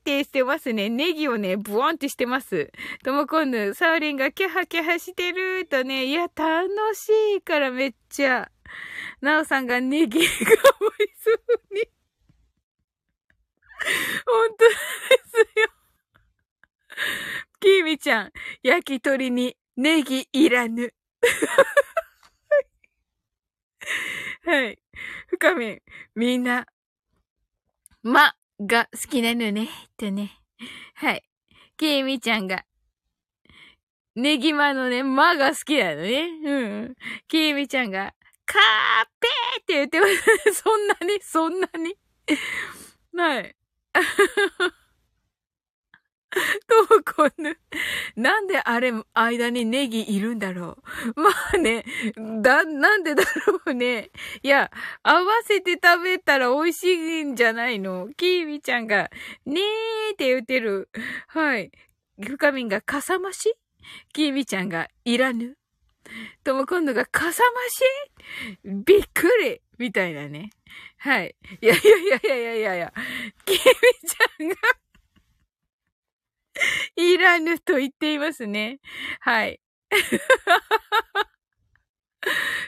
[0.00, 0.88] ってしてますね。
[0.88, 2.72] ネギをね、ブワンってしてます。
[3.04, 8.50] ともこんぬ、サウリンがキャハキャハしてるとね、いや、楽しいからめっちゃ。
[9.20, 10.34] なおさんがネギが美味し
[11.20, 11.36] そう
[11.74, 11.88] に。
[14.26, 15.68] 本当ですよ。
[17.60, 20.92] きーみちゃん、焼き鳥にネギいらぬ。
[24.44, 24.78] はい。
[25.28, 25.80] 深み、
[26.16, 26.66] みんな、
[28.02, 30.32] まが好きなのね、とね。
[30.94, 31.22] はい。
[31.76, 32.64] ケイミちゃんが、
[34.14, 36.28] ネギマのね、まが好きなのね。
[36.44, 36.94] うん。
[37.28, 38.14] ケイミちゃんが、
[38.46, 40.06] カーペーって言ってま
[40.52, 40.54] す。
[40.62, 41.96] そんなにそんなに
[43.14, 43.56] はい。
[46.66, 47.58] ともこんぬ。
[48.16, 50.78] なんであれ、間にネギいるんだろ
[51.16, 51.20] う。
[51.20, 51.84] まあね、
[52.42, 54.10] だ、なんでだろうね。
[54.42, 54.70] いや、
[55.02, 59.10] 合わせて食べたら美味しいんじゃないのキーミちゃんが、
[59.46, 60.88] ねーって言ってる。
[61.28, 61.70] はい。
[62.20, 63.54] 深みんがかさ増し？
[64.12, 65.56] キーミちゃんがいらぬ。
[66.44, 67.42] とも今度がかさ
[68.64, 68.82] 増し？
[68.84, 70.50] びっくりみたいなね。
[70.98, 71.36] はい。
[71.60, 72.92] いやいやいやいやいやいやいや。
[73.44, 74.56] キーミちゃんが
[76.96, 78.80] いらぬと言っていますね。
[79.20, 79.60] はい。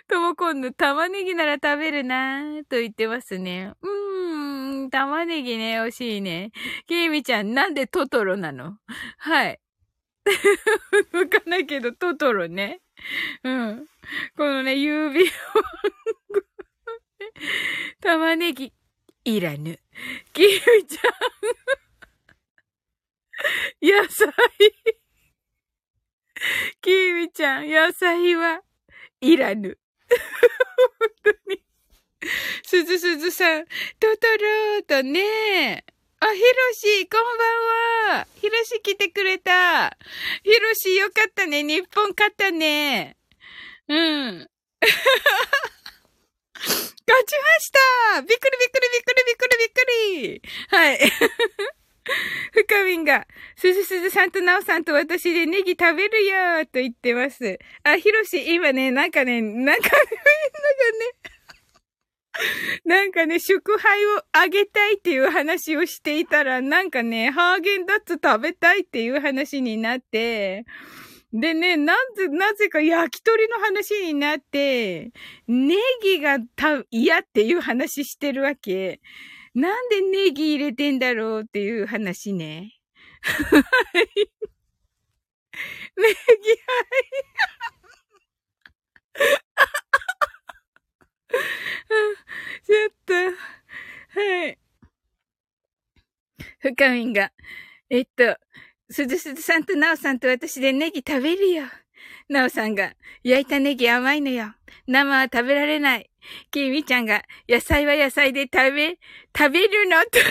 [0.08, 3.72] ともこんぬ、玉ねぎなら食べるなぁ、と言ってますね。
[3.82, 6.50] うーん、玉ねぎね、惜しいね。
[6.86, 8.78] きみちゃん、なんでトトロなの？
[9.18, 9.60] はい。
[11.12, 12.80] わかないけど、トトロね。
[13.42, 13.86] うん。
[14.36, 15.28] このね、指を
[18.00, 18.72] 玉ねぎ、
[19.24, 19.78] いらぬ。
[20.32, 21.12] きみちゃん
[23.82, 24.32] 野菜。
[26.80, 28.62] キーミちゃん、野菜は
[29.20, 29.78] いらぬ。
[30.08, 31.62] 本当に。
[32.62, 33.66] すずすずさん、
[33.98, 35.84] トトローとね。
[36.20, 38.26] あ、ひろし、こんばんは。
[38.36, 39.96] ひろし来てくれた。
[40.42, 41.62] ひろしよかったね。
[41.62, 43.16] 日本勝ったね。
[43.88, 44.50] うん。
[46.60, 47.72] 勝ちまし
[48.14, 51.00] たびっくりびっくりびっくりびっくりびっくりはい。
[52.52, 57.58] 深みんが、すずすずさんとなおさんと私でネギ食べるよーと言ってます。
[57.84, 61.30] あ、ひろし、今ね、なんかね、なんかなんかね、
[62.84, 70.64] なんかね、祝杯をあげたいっていう話をしていたら、なんかね、ハーゲンダッツ食べたいっていう話になって、
[71.32, 75.12] でね、なぜ、なぜか焼き鳥の話になって、
[75.46, 79.00] ネギがた嫌っていう話してるわけ。
[79.54, 82.72] なんでネギ入れてんだろうっていう話ね。
[83.22, 83.58] は
[84.00, 84.06] い。
[85.96, 86.16] ネギ、はい。
[92.64, 93.14] ちょっと、
[94.20, 94.58] はい。
[96.60, 97.32] 深みんが、
[97.90, 98.36] えっと、
[98.90, 101.64] すずすずさんとなおさんと私でネギ食べるよ。
[102.28, 104.54] なおさんが、焼いたネギ甘いのよ。
[104.86, 106.10] 生は食べられない。
[106.50, 108.98] きみちゃんが、野菜は野菜で食べ、
[109.36, 110.00] 食べるの？
[110.02, 110.30] と言って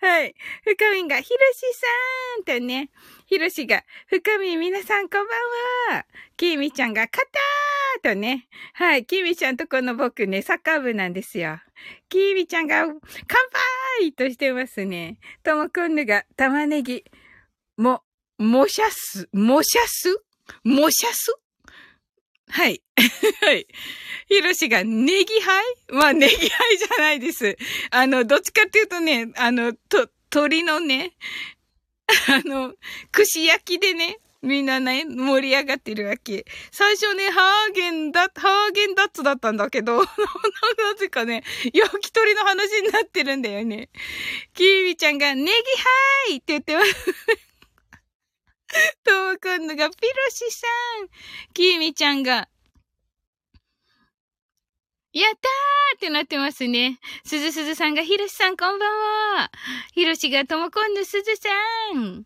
[0.00, 0.34] はい。
[0.64, 1.86] 深みんが、ひろしさ
[2.40, 2.90] んとね、
[3.26, 6.06] ひろしが、深みん皆さんこんばんは。
[6.36, 8.48] きみちゃんが、カターとね。
[8.74, 9.06] はい。
[9.06, 11.58] きみちゃんとこの僕ね、サッカー部なんですよ。
[12.10, 12.94] きみちゃんが、乾
[14.00, 15.18] 杯としてますね。
[15.42, 17.04] ともくんぬが、玉ねぎ、
[17.78, 18.02] も、
[18.38, 20.22] もしゃす、もしゃす？
[20.62, 21.34] もしゃす？
[22.50, 22.82] はい。
[23.42, 23.66] はい。
[24.28, 25.64] ひろしがネギハイ？
[25.88, 27.56] まあ、ネギハイじゃないです。
[27.90, 31.12] あの、どっちかっていうとね、あの、と、鳥のね、
[32.28, 32.74] あの、
[33.10, 36.44] 串焼きでね、みんなね、盛り上がってるわけ。
[36.70, 40.06] 最初ね、ハーゲンダッ、ハーゲンダッツだったんだけど、 な
[40.98, 43.88] ぜかね、焼き鳥の話になってるんだよね。
[44.54, 45.52] キービちゃんが、ネギハ
[46.32, 47.45] イって言ってます。
[49.36, 50.66] ともくんのが、ピロシさ
[51.04, 51.08] ん。
[51.52, 52.48] きーみちゃんが、
[55.12, 56.98] やったーってなってますね。
[57.24, 58.88] すずすずさんが、ひろしさんこんばん
[59.38, 59.50] は。
[59.92, 61.48] ひろしがともこんのすずさ
[61.98, 62.24] ん。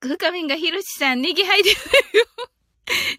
[0.00, 2.24] ふかみんがひろしさん、ネギハイですよ。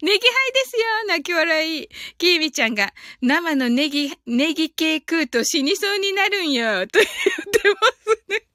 [0.02, 0.18] ネギハイ
[0.52, 1.88] ですよ泣き笑い。
[2.16, 6.86] きーみちゃんが、生のネギ、ネギ系食うと死にそうになるんよ。
[6.86, 8.48] と言ってますね。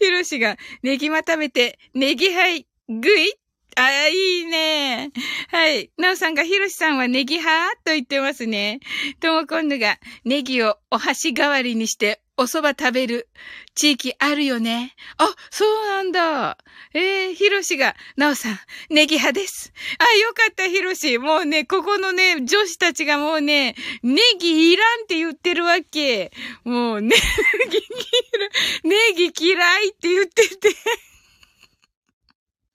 [0.00, 3.39] ひろしが、ネギま食べて、ネギハイ、ぐい
[3.76, 5.10] ああ、いいね。
[5.48, 5.90] はい。
[5.96, 8.80] なおさんが、ひろしさんはネギ派と言ってますね。
[9.20, 13.28] ともこんぬが、ネギをお箸代わりにしてお蕎麦食べる
[13.74, 14.94] 地域あるよね。
[15.18, 16.56] あ、そうなんだ。
[16.94, 19.74] えー、ひろしが、なおさん、ネギ派です。
[19.98, 21.18] あ、よかった、ひろし。
[21.18, 26.32] もうね、ここのね、女子たちがもうね、ネギいらんって言ってるわけ。
[26.64, 30.74] もう、ネギ、ネギ嫌いって言ってて。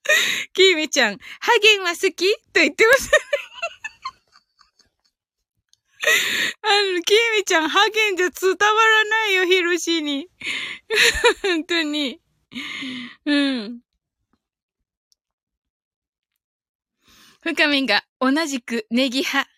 [0.52, 2.34] キーミちゃん、ハゲンは好き？
[2.52, 3.10] と言ってます。
[6.62, 10.28] あの、キーミちゃん、ハゲンじゃ伝わらないよ、ヒロシに。
[11.42, 12.20] 本当に。
[13.24, 13.80] うん。
[17.42, 19.50] 深みんが同じくネギ派。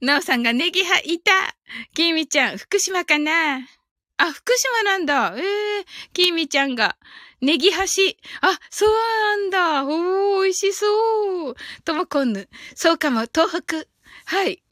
[0.00, 1.56] なおさんがネギ派いた。
[1.94, 3.66] キーミちゃん、福島かな？
[4.16, 5.34] あ、福島なんだ。
[5.36, 6.96] ええー、キーミちゃんが。
[7.40, 7.76] ネギ橋。
[8.42, 9.84] あ、そうなんだ。
[9.84, 11.54] おー、美味しそう。
[11.84, 12.48] ともこんぬ。
[12.74, 13.76] そうかも、東北。
[14.26, 14.62] はい。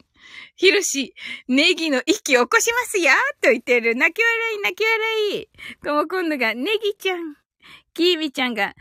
[0.55, 1.15] ひろし、
[1.47, 3.11] ネギの息起こしますよ
[3.41, 3.95] と言ってる。
[3.95, 5.49] 泣き笑い、泣き笑い。
[5.83, 7.35] ともこんぬが、ネギちゃん。
[7.93, 8.75] きーみちゃんが、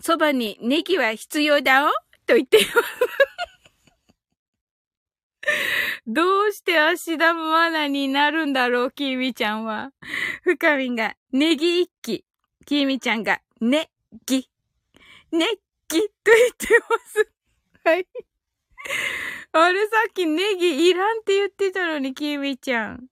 [0.00, 1.90] そばにネギは必要だお
[2.26, 2.74] と言っています。
[6.06, 9.92] どうして足玉マナになるんだろう、きみちゃんは。
[10.42, 12.24] 深みが、ネギ一気。
[12.70, 13.90] きみちゃんが、ね、
[14.26, 14.48] ぎ。
[15.32, 15.44] ね、
[15.88, 17.28] ぎと言ってます。
[17.84, 18.06] はい。
[19.50, 23.06] あれさっきネギいらんって言ってたのに、きみちゃん。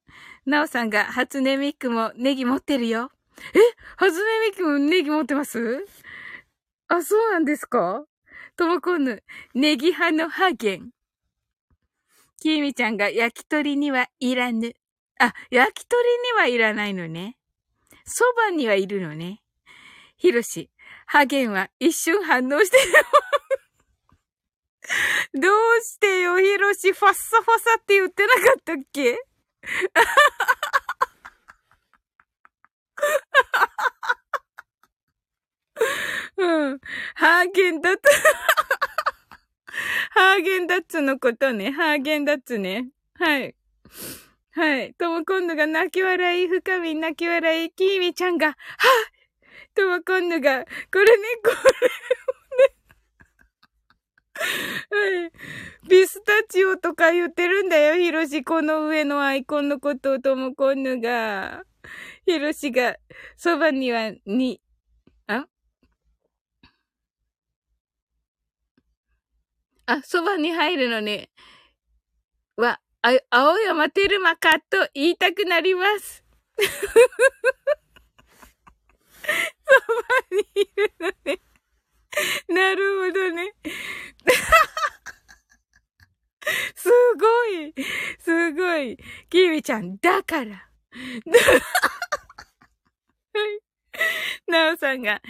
[0.47, 3.11] なおさんが、初音ミックもネギ持ってるよ。
[3.53, 3.59] え？
[3.97, 5.85] 初音ミックもネギ持ってます？
[6.87, 8.05] あ、そうなんですか？
[8.57, 10.91] ともこぬ、ネギ派のハーゲン。
[12.41, 14.73] きみちゃんが焼き鳥にはいらぬ。
[15.19, 17.37] あ、焼き鳥にはいらないのね。
[18.05, 19.43] そばにはいるのね。
[20.19, 20.71] ひろし、
[21.07, 22.83] ハゲンは一瞬反応してる。
[25.41, 25.53] どう
[25.83, 29.19] してよ、ひろし、ファッサファサって言ってなかったっけ？
[36.37, 36.81] うん。
[37.15, 38.01] ハーゲンダッツ
[40.11, 41.71] ハーゲンダッツのことね。
[41.71, 42.89] ハーゲンダッツね。
[43.15, 43.55] はい。
[44.53, 44.95] はい。
[44.95, 48.55] とも今度が泣き笑い、深み泣き笑い、きーみちゃんが、は
[49.79, 51.57] とも今度が、これね、これ
[54.37, 55.23] ね。
[55.23, 55.33] はい。
[55.89, 58.43] ビスタチオとか言ってるんだよ、ヒロシ。
[58.43, 61.63] この上のアイコンのことをともこんぬが。
[62.27, 62.97] ヒロシが、
[63.37, 64.61] そばには、に、
[65.29, 65.47] あ？
[69.87, 71.31] あ、そばに入るのね。
[72.57, 76.25] は、あ、青山テルマかと言いたくなります。
[79.29, 81.41] そばにいるのね。
[82.49, 83.55] なるほどね。
[86.75, 87.75] すごい、
[88.21, 88.99] すごい。
[89.29, 90.51] キミちゃん、だから。
[90.53, 90.61] は
[93.35, 94.51] い。
[94.51, 95.21] なおさんが、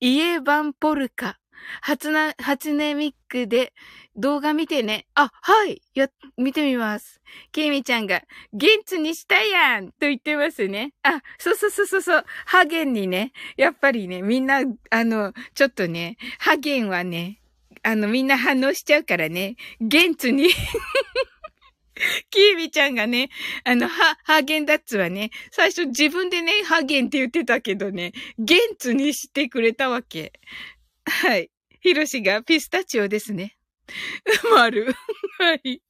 [0.00, 1.38] イエバンポルカ。
[1.82, 3.72] 初な、初音ミックで
[4.16, 5.06] 動画見てね。
[5.14, 5.82] あ、はい。
[5.94, 7.20] や、見てみます。
[7.52, 10.92] ケイミちゃんが、ゲンツにしたやんと言ってますね。
[11.02, 12.24] あ、そうそうそうそうそう。
[12.46, 17.40] ハゲンにね、やっぱりね、みんな、あの、ちょっとね、ハゲンはね、
[17.82, 20.48] あの、みんな反応しちゃうからね、ゲンツに
[22.30, 23.30] キービちゃんがね、
[23.64, 30.32] あの、ハ、ハーゲンダッツはね、最初自分でね、ハーゲンって言ってたけどね、ゲンツにしてくれたわけ。
[31.10, 31.50] はい。
[31.80, 33.56] ヒロシがピスタチオですね。
[34.54, 34.94] 丸。
[35.38, 35.82] はい。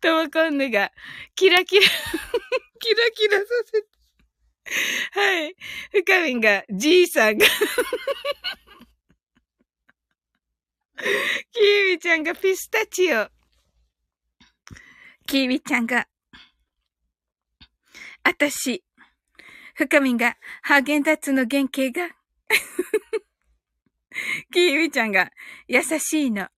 [0.00, 0.90] トマコンヌが、
[1.34, 3.88] キラキラキラキラさせて。
[5.12, 5.54] はい。
[5.90, 7.46] 深みんが、じいさんが
[11.52, 13.28] キービちゃんがピスタチオ。
[15.26, 16.06] キービちゃんが、
[18.22, 18.84] あたし。
[19.74, 22.14] 深みんが、ハーゲンダッツの原型が
[24.52, 25.30] キーミちゃんが、
[25.68, 26.48] 優しいの。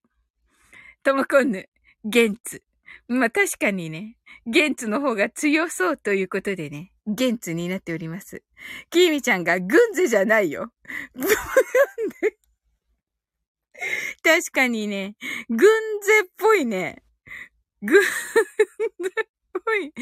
[1.03, 1.69] ともこんぬ、
[2.05, 2.63] ゲンツ。
[3.09, 8.43] まあ、確かにね、ゲンツの方が強そうということでね、ゲンツになっております。
[8.91, 10.73] キーミちゃんが、グンゼじゃないよ。
[14.23, 15.17] 確かにね、
[15.49, 17.03] グンゼっぽいね。
[17.83, 18.13] グンゼっ
[19.65, 19.93] ぽい。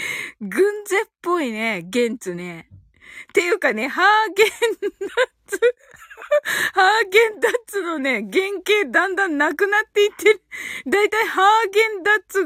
[0.41, 2.69] グンゼっぽいね、ゲンツね。
[2.71, 5.42] っていうかね、ハーゲンナッツ
[6.75, 10.43] ハーゲンダッツのね、原型だんだんなくなっていってる。
[10.87, 12.43] だいたいハーゲンダッツ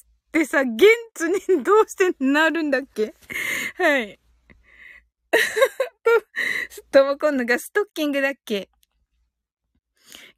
[0.00, 0.02] っ
[0.32, 3.14] てさ、ゲンツにどうしてなるんだっけ？
[3.76, 4.18] はい。
[5.30, 5.38] と、
[7.00, 8.68] ともこんのがストッキングだっけ？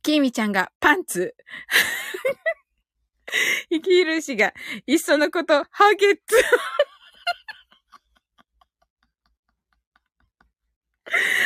[0.03, 1.35] キーミちゃんがパンツ。
[3.71, 4.53] 生きるしが、
[4.87, 6.37] いっそのこと、ハゲッツ。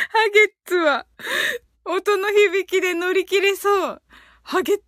[0.09, 1.05] ハゲッツは、
[1.85, 4.01] 音の響きで乗り切れそう。
[4.43, 4.83] ハゲッツ。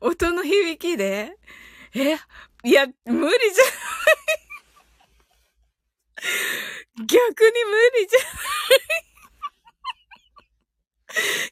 [0.00, 1.36] 音の響きで？
[1.94, 2.18] え
[2.64, 3.74] いや、無理じゃない。
[7.06, 8.26] 逆に無理じゃな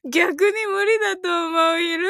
[0.05, 0.11] い。
[0.11, 2.09] 逆に無理だと思う、いる。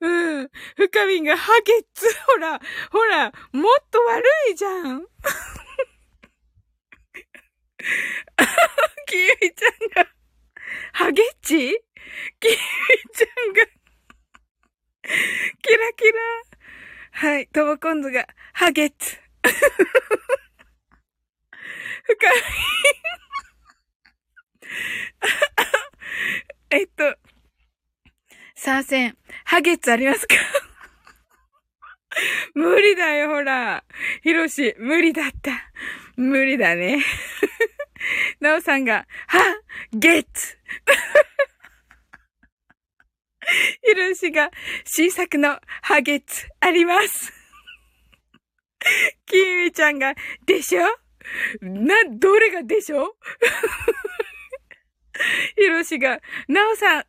[0.00, 0.50] うん。
[0.76, 2.06] 深みがハゲッツ。
[2.26, 2.60] ほら、
[2.90, 5.06] ほら、もっと悪いじゃん。
[9.06, 9.16] キ
[9.46, 10.10] ミちゃんが、
[10.92, 11.78] ハゲッチ？
[12.40, 12.56] キミ
[13.14, 13.66] ちゃんが、
[15.62, 16.18] キラキラ。
[17.12, 19.16] はい、トモコンズが、ハゲッツ。
[22.04, 22.32] 深い。
[26.70, 27.16] えっと、
[28.54, 30.34] 参戦、ハゲッツありますか？
[32.54, 33.84] 無理だよ、ほら。
[34.22, 35.52] ヒロシ、無理だった。
[36.18, 36.98] 無理だね。
[38.40, 39.38] なおさんが、は
[39.92, 40.58] ゲッツ。
[43.86, 44.50] ひろしが、
[44.84, 46.48] 新作のハゲッツ。
[46.58, 47.32] あります。
[49.26, 50.82] きみちゃんが、でしょ？
[51.62, 53.16] な、どれがでしょ？
[55.56, 57.04] ひろしが、なおさん、う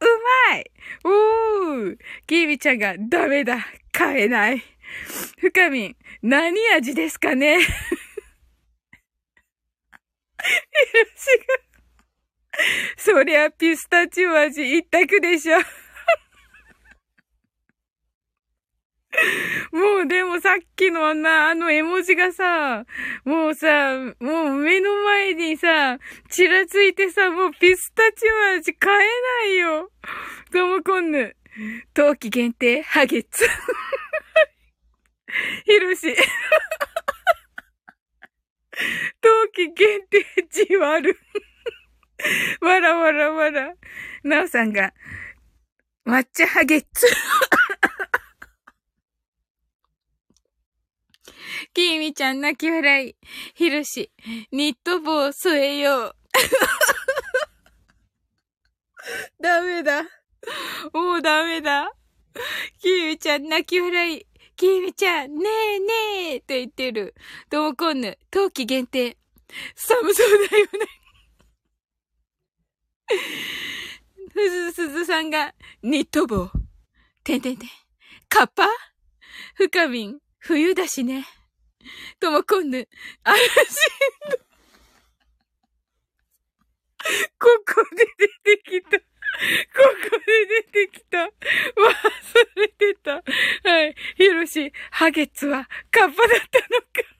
[0.51, 0.71] まい！
[1.03, 1.97] おー！
[2.27, 3.65] きみちゃんが、ダメだ。
[3.91, 4.63] 買えない。
[5.39, 7.57] 深みん、何味ですかね、
[12.97, 15.57] そりゃピスタチオ味一択でしょ
[19.71, 22.85] もうでもさっきのあんな、あの絵文字がさ、
[23.25, 25.97] もうさ、もう目の前にさ、
[26.29, 29.91] ちらついてさ、もうピスタチオ味買えないよ。
[30.51, 31.35] ともこんぬ。
[31.93, 33.45] 冬季限定、ハゲッツ。
[35.65, 36.15] ひろし。
[39.21, 41.19] 冬季限定、じわる。
[42.61, 43.75] わらわらわら。
[44.23, 44.93] なおさんが、
[46.05, 47.05] 抹茶ハゲッツ。
[51.73, 53.17] きみちゃん泣き笑い。
[53.53, 54.13] ひろし、
[54.51, 56.15] ニット帽添えよう。
[59.41, 60.03] ダメだ。
[60.93, 61.91] もうダメだ。
[62.81, 64.28] きみちゃん泣き笑い。
[64.59, 65.85] きみちゃん、ねえね
[66.33, 67.15] えって言ってる。
[67.49, 69.17] ともこんぬ、冬季限定。
[69.73, 70.69] 寒そうだよね。
[74.33, 76.51] ふずすずさんが、ニット帽。
[77.23, 77.69] てんてんてん。
[78.27, 78.67] カッパ？
[79.55, 81.25] 深みん、冬だしね。
[82.19, 82.85] ともこんぬ、
[83.23, 83.39] 嵐
[84.27, 84.35] の、
[87.39, 88.05] ここで
[88.43, 88.97] 出てきた。
[89.75, 91.17] ここで出てきた。
[91.19, 91.29] 忘
[92.55, 93.23] れてた。
[93.69, 93.95] はい。
[94.15, 97.19] ひろし、ハゲツはカッパだったのか。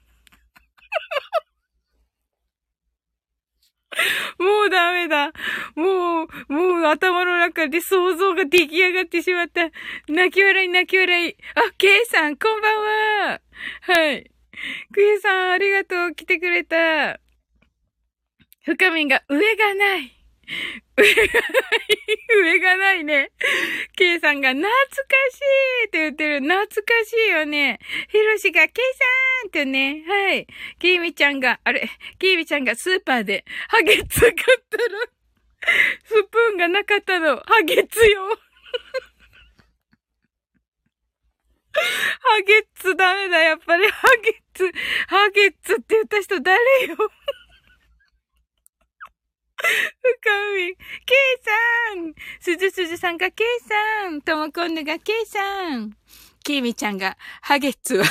[4.40, 5.32] もうダメだ。
[5.76, 9.70] もう、もう頭の中で想像が出来上がってしまった。
[10.08, 11.38] 泣き笑い泣き笑い。
[11.56, 12.76] あ、ケイさん、こんばん
[13.32, 13.42] は。
[13.82, 14.32] はい。
[14.94, 16.16] クエさん、ありがとう。
[16.16, 17.20] 来てくれた。
[18.66, 20.19] 深みが、上がない。
[20.98, 22.00] 上がない。
[22.44, 23.32] 上がないね。
[23.96, 24.76] ケイさんが、懐か
[25.32, 25.40] し
[25.86, 26.40] いって言ってる。
[26.40, 27.80] 懐かしいよね。
[28.10, 28.86] ヒロシが、ケイ
[29.44, 30.04] さんってね。
[30.08, 30.48] はい。
[30.80, 31.90] キーミちゃんが、あれ、
[32.20, 34.34] キーミちゃんがスーパーで、ハゲツ買っ
[34.70, 34.84] たら、
[36.04, 37.38] スプーンがなかったの。
[37.38, 38.40] ハゲツよ。
[41.72, 43.88] ハゲッツダメだ、やっぱり。
[43.90, 44.72] ハゲッツ、
[45.08, 46.98] ハゲッツって言った人誰よ
[50.56, 51.52] み、ケイさ
[51.96, 55.92] んすずすずさんがケイさんともこんぬがケイさん
[56.44, 58.06] キーミちゃんが、ハゲッツは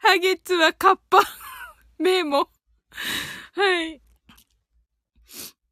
[0.00, 1.20] ハゲッツはカッパ。
[1.98, 2.48] メモ。
[3.54, 4.00] はい。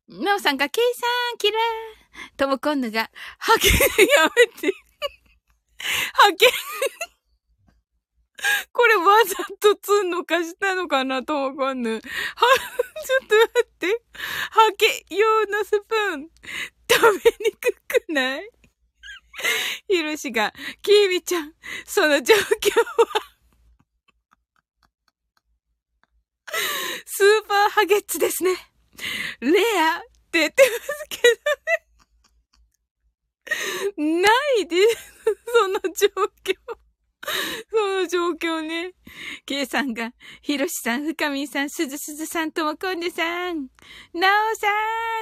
[0.08, 2.36] なおさんが、ケイさん、キラー。
[2.36, 3.74] とも今度が、ハゲ、や
[4.36, 4.72] めて。
[6.12, 6.46] ハゲ。
[8.72, 11.94] これわざとつんのかしたのかなとも今度。
[11.94, 12.08] は、 ちょ
[13.24, 14.02] っと待って。
[14.50, 16.30] ハゲ用のスプーン、
[16.90, 18.50] 食べにくくない？
[19.88, 21.54] ひろしが、きーみちゃん、
[21.86, 23.36] その状況は
[27.04, 28.54] スーパーハゲッツですね。
[29.40, 31.18] レアって言ってますけ
[33.96, 34.22] どね。
[34.22, 34.28] な
[34.60, 35.12] いです、
[35.46, 36.08] その状
[36.44, 36.85] 況。
[37.70, 38.92] その状況ね。
[39.44, 40.12] ケイさんが、
[40.42, 43.68] ヒロシさん、深みさん、すずすずさんともこんでさん、
[44.14, 44.68] なおさ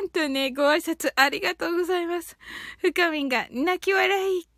[0.05, 2.37] んとね、ご挨拶ありがとうございます。
[2.79, 4.49] 深みが、泣き笑い。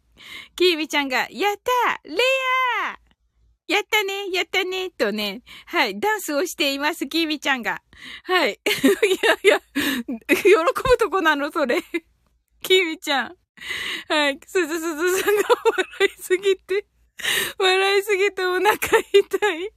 [0.56, 2.16] キービちゃんが、やったレ
[2.84, 2.98] ア
[3.68, 7.82] やったねやったねとね、はい、ダンスをしています、キービちゃんが。
[8.22, 8.60] はい。
[8.62, 8.66] い
[9.26, 9.60] やいや、
[10.28, 10.44] 喜
[10.88, 11.82] ぶとこなの、それ。
[12.62, 13.36] キービちゃん。
[14.08, 14.38] はい。
[14.46, 15.42] すずすずさんが
[15.98, 16.86] 笑いすぎて、
[17.58, 18.98] 笑いすぎてお腹痛
[19.54, 19.70] い。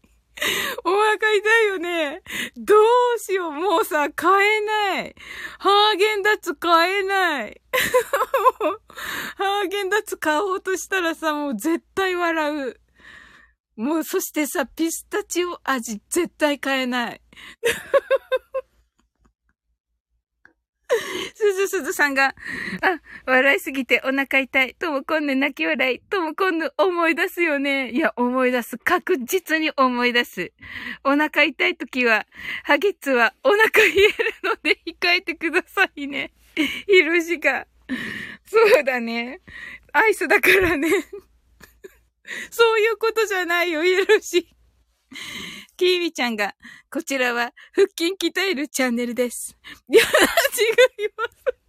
[0.85, 2.21] お腹痛いよね。
[2.55, 3.51] どうしよう。
[3.51, 5.15] もうさ、買えない。
[5.59, 7.61] ハーゲンダッツ買えない。
[9.37, 12.79] ハーゲンダッツ買おうとしたらさ、もう絶対笑う。
[13.75, 17.21] もう、そしてさ、ピスタチオ味絶対買えない。
[21.35, 22.33] すずすずさんが、あ、
[23.25, 24.75] 笑いすぎてお腹痛い。
[24.75, 25.99] ともこんぬ泣き笑い。
[25.99, 27.91] ともこんぬ思い出すよね。
[27.91, 28.77] いや、思い出す。
[28.77, 30.51] 確実に思い出す。
[31.03, 32.25] お腹痛いときは、
[32.63, 34.13] ハゲッツはお腹冷える
[34.43, 36.33] ので控えてくださいね。
[36.87, 37.67] ひろしが。
[38.45, 39.41] そうだね。
[39.93, 40.89] アイスだからね。
[42.51, 44.47] そういうことじゃないよ、ひろし。
[45.77, 46.55] キーミちゃんが、
[46.91, 49.57] こちらは腹筋鍛えるチャンネルです。
[49.89, 51.59] いや、違います。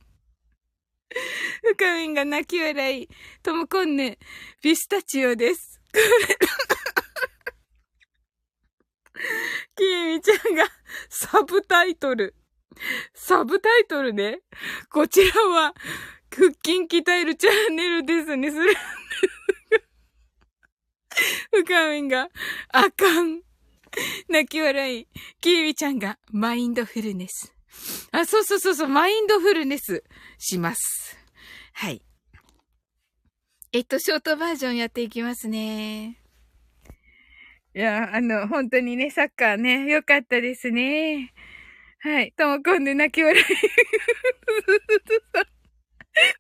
[1.62, 3.09] 深みんが泣き笑い。
[3.43, 4.18] ともこんね、
[4.62, 5.80] ピスタチオです。
[9.76, 10.66] キーミちゃんが、
[11.09, 12.34] サブタイトル。
[13.14, 14.41] サブタイトルね。
[14.91, 15.74] こちらは、
[16.32, 18.51] 腹筋鍛えるチャンネルですね。
[21.53, 22.29] れ、深みんが、
[22.68, 23.41] あかん。
[24.29, 25.09] 泣き笑い。
[25.41, 27.55] キーミちゃんが、マインドフルネス。
[28.12, 30.05] あ、そうそうそうそう、マインドフルネス
[30.39, 31.18] します。
[31.73, 32.03] はい。
[33.73, 36.18] えっと、ショートバージョンやっていきますね。
[37.75, 41.33] いや、あの、本当にね、サッカーね、よかったですね。
[42.01, 42.33] はい。
[42.33, 43.45] ともこんで泣き笑い。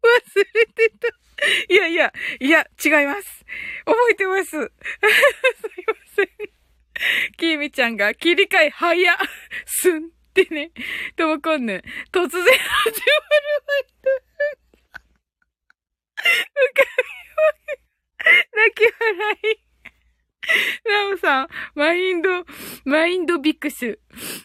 [0.02, 1.08] 忘れてた。
[1.68, 3.44] いやいや、いや、違います。
[3.84, 4.50] 覚えてます。
[4.50, 4.60] すい
[5.86, 6.28] ません。
[7.36, 9.18] きみちゃんが切り替え早
[9.64, 10.70] すんってね。
[11.16, 12.60] ともこんぬ、突然始まるわ
[16.22, 17.20] うかみ
[18.52, 19.70] 泣き笑い。
[20.84, 22.44] ラムさん、マインド、
[22.84, 23.98] マインドビックス。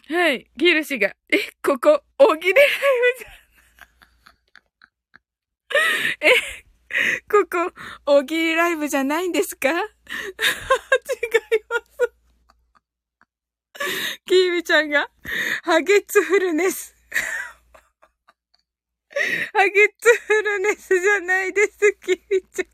[0.08, 0.50] はい。
[0.56, 2.66] ギルシが、え、ここ、大喜利ライ
[3.18, 3.45] ブじゃん
[6.20, 6.30] え、
[7.30, 7.72] ここ、
[8.06, 9.68] 大喜利ライブじゃないんですか？
[9.70, 9.82] 違い
[11.68, 12.12] ます。
[14.24, 15.10] キーミちゃんが、
[15.62, 16.94] ハゲツフルネス。
[19.52, 22.66] ハゲツフルネスじゃないです、キーミちゃん。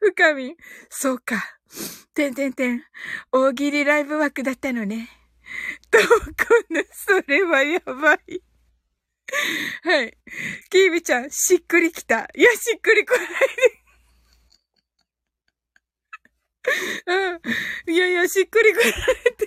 [0.00, 0.56] 深み、
[0.90, 1.58] そうか。
[2.14, 2.84] てんてんてん、
[3.32, 5.08] 大喜利ライブ枠だったのね。
[5.90, 6.04] と、こ
[6.70, 8.42] の、それはやばい。
[9.84, 10.16] はい。
[10.70, 12.28] キービちゃん、しっくりきた。
[12.34, 13.34] いや、しっくりこないで。
[17.06, 17.92] うん。
[17.92, 19.46] いやいや、しっくりこないで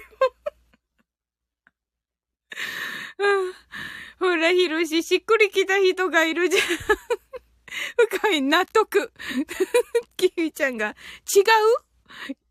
[3.19, 3.32] も。
[3.39, 3.53] うん。
[4.19, 6.63] ほら、ひろし、しっくりきた人がいるじゃん。
[8.09, 9.11] 深い納得。
[10.17, 10.95] キウイちゃんが、
[11.36, 11.45] 違う？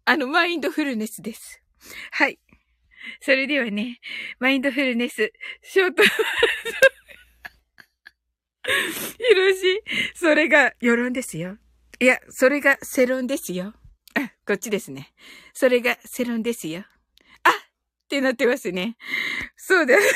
[0.05, 1.63] あの、マインドフルネスです。
[2.13, 2.41] はい。
[3.21, 4.01] それではね、
[4.39, 6.03] マインドフルネス、ショート、
[8.65, 9.83] ひろし、
[10.15, 11.57] それが、世論ですよ。
[11.99, 13.75] いや、それがセロンですよ。
[14.15, 15.13] あ、こっちですね。
[15.53, 16.85] それがセロンですよ。
[17.45, 17.53] あっ
[18.09, 18.97] てなってますね。
[19.57, 19.99] そうで。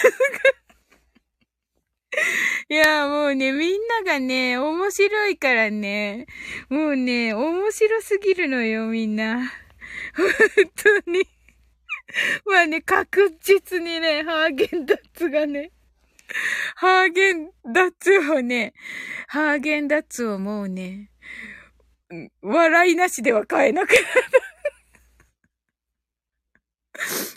[2.68, 6.26] いや、もうね、みんながね、面白いからね。
[6.68, 9.52] もうね、面白すぎるのよ、みんな。
[10.16, 10.26] 本
[11.04, 11.26] 当に。
[12.46, 15.72] まあね、確実にね、ハーゲンダッツがね、
[16.76, 18.74] ハーゲンダッツをね、
[19.28, 21.10] ハーゲンダッツをもうね、
[22.42, 24.54] 笑いなしでは買えなくなった。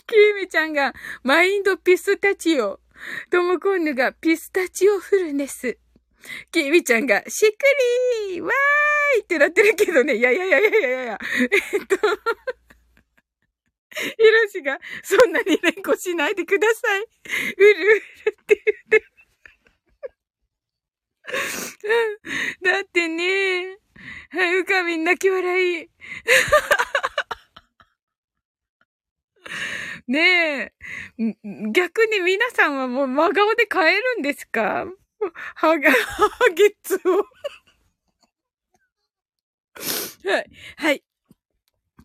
[0.06, 2.80] キーミちゃんが、マインドピスタチオ。
[3.30, 5.78] トモコンヌがピスタチオフルネス。
[6.50, 7.54] キーミちゃんが、しっく
[8.30, 10.16] りーわーいってなってるけどね。
[10.16, 11.18] いやいやいやいやいやいや。
[11.72, 11.96] えっと、
[14.16, 17.02] ヒロシが、そんなに連呼しないでください。
[17.02, 17.06] う
[17.60, 19.04] るうるって言って。
[22.62, 23.76] だってね、
[24.30, 25.88] はい、うかみん泣き笑い。
[30.06, 30.20] ね
[30.60, 30.72] え。
[31.72, 34.86] 逆に皆さんはもう真顔で変えるんですか？
[35.56, 35.96] はが、は
[36.54, 37.26] げつを
[40.24, 40.50] はい。
[40.76, 41.04] はい。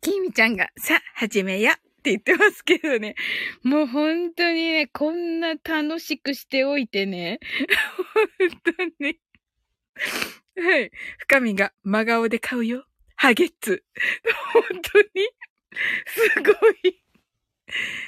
[0.02, 3.16] きみちゃんが、さ、始めやって言ってますけどね。
[3.64, 7.40] もう本当にね、こんな楽しくしておいてね。
[8.44, 9.20] 本当に。
[10.58, 10.92] はい。
[11.20, 12.86] 深みが真顔で買うよ。
[13.16, 13.86] ハゲッツ。
[14.52, 15.08] 本当に
[16.06, 16.52] すご
[16.90, 17.02] い。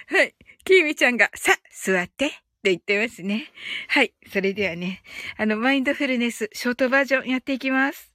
[0.08, 0.36] はい。
[0.66, 3.46] きみちゃんが、さ、座ってって言ってますね。
[3.88, 4.14] はい。
[4.30, 5.04] それではね、
[5.38, 8.15] あの、マインドフルネス、ショートバージョンやっていきます。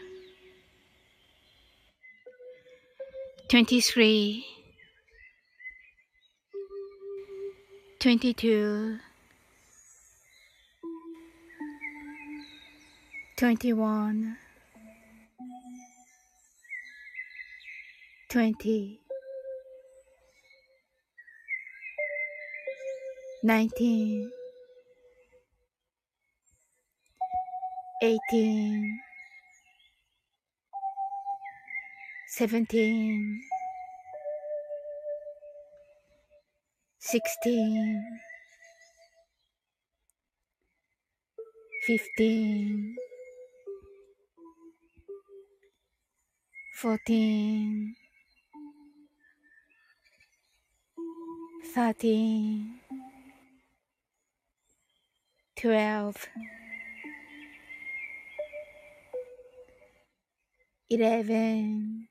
[3.51, 4.45] 23
[7.99, 8.97] 22
[13.35, 14.37] 21
[18.29, 19.01] 20
[23.43, 24.31] 19
[28.01, 29.10] 18
[32.33, 33.41] 17
[36.97, 38.19] 16
[41.85, 42.95] 15
[46.73, 47.95] 14
[51.73, 52.79] 13
[55.57, 56.29] 12
[60.89, 62.10] 11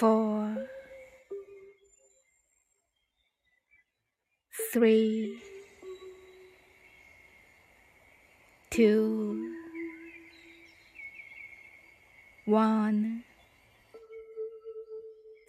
[0.00, 0.66] 4
[4.72, 5.28] 3
[8.70, 9.34] 2
[12.46, 13.24] 1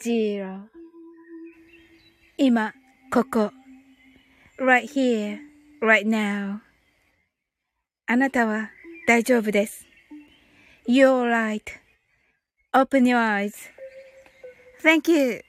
[0.02, 0.70] 0
[2.38, 2.74] 今、
[3.12, 3.52] ここ。
[4.60, 5.39] right here,
[5.82, 6.62] right now.
[8.08, 8.72] あなたは
[9.08, 9.86] 大丈夫です。
[10.88, 13.18] You're right.Open your
[14.85, 15.43] eyes.Thank you.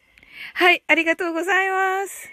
[0.54, 2.30] はい、ありがとうございます。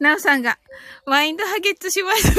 [0.00, 0.58] なおさんが、
[1.06, 2.22] マインドハゲッツします。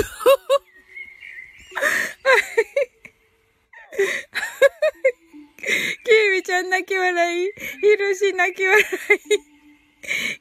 [5.63, 7.51] キーミちゃん泣き笑い。
[7.81, 8.85] ヒロシ泣き笑い。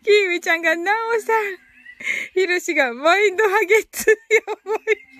[0.05, 1.57] キーミちゃんが、なおさん。
[2.34, 4.16] ヒロシがマインドハゲッツ、や
[4.64, 5.11] ばい。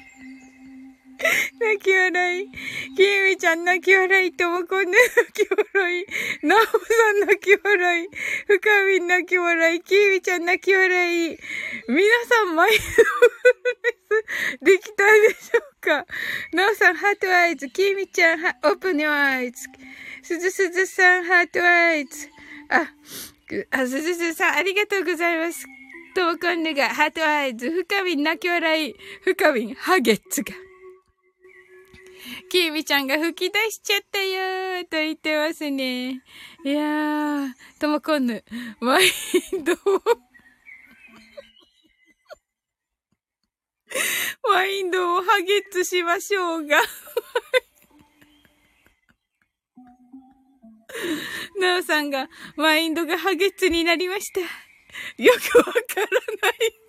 [1.61, 2.49] 泣き笑い。
[2.97, 4.33] キーミちゃん泣き笑い。
[4.33, 6.07] ともこんね泣き笑い。
[6.43, 6.73] ナオさ
[7.13, 8.09] ん泣き笑い。
[8.47, 9.81] 深みん泣き笑い。
[9.83, 11.39] キーミちゃん泣き笑い。
[11.89, 12.99] 皆さんマインドフル
[13.83, 14.29] ネ
[14.61, 16.07] スできたでしょうか
[16.53, 17.69] ナオさん heart eyes。
[17.69, 19.69] キーミちゃん open your eyes。
[20.23, 22.29] すずすずさん heart eyes。
[22.69, 22.91] あ、
[23.71, 25.67] あ、すずすずさんありがとうございます。
[26.15, 30.53] ともこんぬが heart eyes、深みん泣き笑い、深みんハゲッツが。
[32.51, 36.23] キーミちゃんが吹き出しちゃったよーと言ってますね。
[36.65, 38.45] いやー、ともこんぬ、
[38.81, 39.07] マイ
[39.57, 39.73] ンド
[44.49, 46.81] マインドをハゲッツしましょうが
[51.61, 54.41] なおさんが、マインドがハゲッツになりました。
[54.41, 56.07] よくわから
[56.43, 56.82] ない。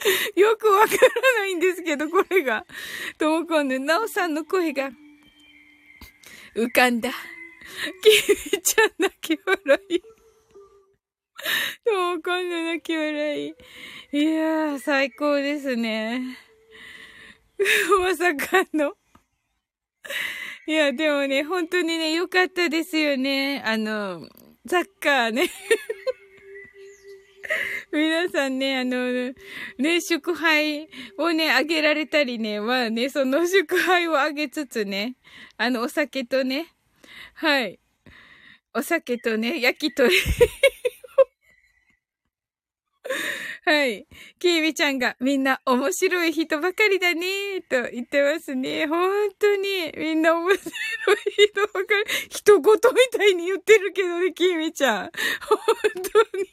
[0.36, 2.66] よくわからないんですけど、これが。
[3.18, 4.90] ともこんで、なおさんの声が、
[6.54, 7.10] 浮かんだ。
[7.10, 10.00] きみちゃん泣き笑い。
[11.84, 13.54] ともこんで泣き笑い。
[14.12, 16.38] いやー、最高ですね。
[18.00, 18.94] まさかの。
[20.66, 23.62] いや、でもね、本当にね、良かったですよね。
[23.64, 24.28] あの、
[24.68, 25.50] サッカーね。
[27.92, 29.32] 皆さんね、あの、
[29.78, 30.88] ね、祝杯
[31.18, 35.16] をね、あげられたりね、まあね、その祝杯をあげつつね、
[35.56, 36.72] あの、お酒とね、
[37.34, 37.78] はい。
[38.74, 40.14] お酒とね、焼き鳥
[43.64, 44.06] はい。
[44.38, 48.86] キービちゃんがみんな面白い人ばかりだねと言ってますね。
[48.86, 50.68] 本当にみんな面白い
[51.50, 52.28] 人ばかり。
[52.28, 55.10] 人ごとみたいに言ってるけどね、キービちゃん。
[55.40, 55.58] 本
[56.12, 56.46] 当に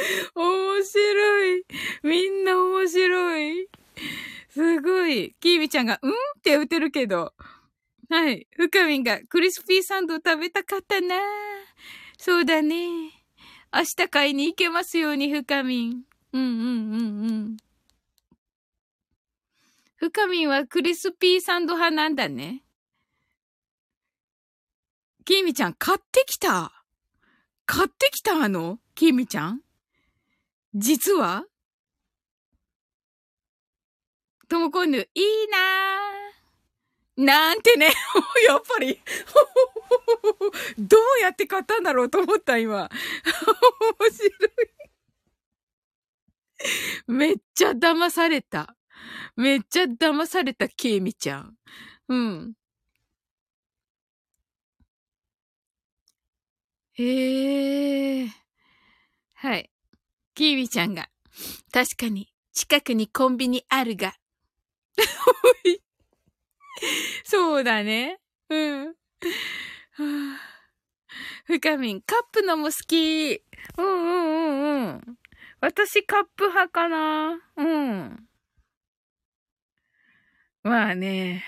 [0.34, 1.64] 面白い。
[2.02, 3.68] みんな面白い。
[4.50, 5.34] すごい。
[5.40, 6.10] キービちゃんが、うん？
[6.10, 7.34] って打てるけど。
[8.08, 8.46] はい。
[8.56, 11.16] ふかみんが、クリスピーサンド食べたかったな
[12.18, 12.86] そうだね。
[13.72, 16.04] 明日買いに行けますように、ふかみん。
[16.32, 17.56] うんうんうんうん。
[19.96, 22.62] 深みんはクリスピーサンド派なんだね。
[25.24, 26.72] きみちゃん、買ってきた
[27.66, 28.78] 買ってきたの？
[28.94, 29.60] きみちゃん？
[30.78, 31.44] 実は？
[34.48, 37.24] ともこんぬ、いいなー。
[37.26, 37.86] なんてね、
[38.46, 39.00] やっぱり
[40.78, 42.88] どうやって買ったんだろうと思った、今。
[44.00, 44.30] 面白い
[47.06, 48.76] めっちゃ騙された。
[49.36, 51.56] めっちゃ騙された、ケイミちゃん。
[52.08, 52.54] うん。
[56.94, 58.28] へえ。
[59.34, 59.70] はい。
[60.38, 61.08] キーミちゃんが。
[61.72, 64.14] 確かに、近くにコンビニあるが。
[67.24, 68.20] そうだね。
[68.48, 68.86] うん。
[68.86, 68.94] は
[69.98, 70.40] あ、
[71.44, 73.42] 深みん、カップのも好き。
[73.78, 75.18] うんうんうんうん。
[75.60, 77.40] 私カップ派かな。
[77.56, 78.28] うん。
[80.62, 81.44] まあね、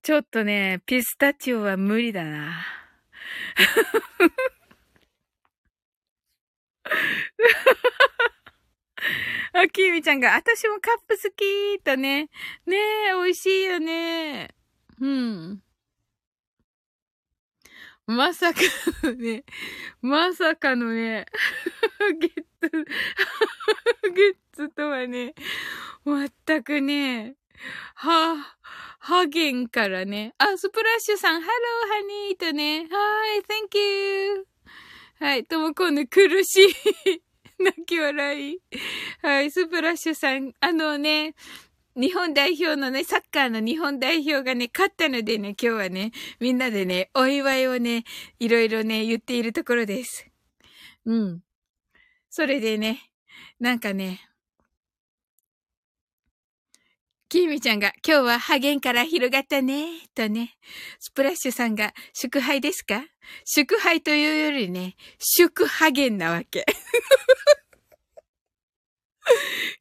[0.00, 2.64] ちょっとね、ピスタチオは無理だな。
[9.52, 12.28] あ、きみちゃんが、私もカップ好きーとね。
[12.66, 12.76] ね
[13.10, 14.54] え、美味しいよね。
[15.00, 15.62] うん。
[18.06, 18.60] まさか
[19.02, 19.44] のね、
[20.00, 21.26] まさかのね、
[22.20, 22.70] ゲッツ、
[24.14, 25.34] ゲッツとはね、
[26.04, 27.34] 全くね、
[27.94, 28.56] は、
[29.00, 30.34] ハゲンからね。
[30.38, 32.86] あ、スプラッシュさん、ハローハニーとね。
[32.90, 34.55] はい、thank you.
[35.18, 36.66] はい、とも今度苦しい。
[37.58, 38.58] 泣き笑い。
[39.22, 41.34] はい、スプラッシュさん、あのね、
[41.96, 48.04] 日本代表のね、サッカーの日本代表がね、勝ったのでね、今日はね、みんなでね、お祝いをね、
[48.38, 50.28] いろいろね、言っているところです。
[51.06, 51.42] うん。
[52.28, 53.10] それでね、
[53.58, 54.25] なんかね、
[57.36, 60.56] きーみちゃんが、今日はハゲンから広がったね、とね。
[60.98, 63.04] スプラッシュさんが、祝杯ですか？
[63.44, 66.64] 祝杯というよりね、祝ハゲンなわけ。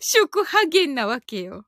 [0.01, 1.53] 祝ハゲンなわけよ。
[1.53, 1.63] も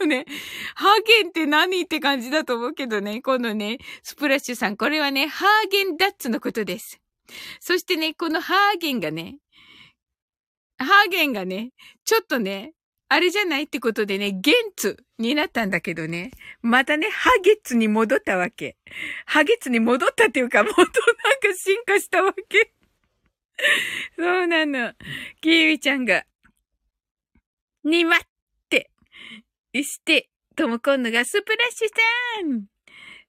[0.00, 0.26] うね、
[0.74, 7.00] ハーゲンって何って感じだと思うけどね、このね、スプラッシュさん、これはね、ハーゲンダッツのことです。
[7.60, 9.38] そしてね、このハーゲンがね、
[10.76, 11.70] ハーゲンがね、
[12.04, 12.74] ちょっとね、
[13.14, 18.76] あれじゃないってことでね、ゲンツになったんだけどね、またね、ハゲツに戻ったわけ。
[19.24, 20.98] ハゲツに戻ったっていうか、もっとなんか
[21.56, 22.72] 進化したわけ。
[24.18, 24.94] そうなの。
[25.40, 26.24] キーウィちゃんが、
[27.84, 28.18] にまっ
[28.68, 28.90] て、
[29.74, 32.64] して、ともこんのがスプラッシュさん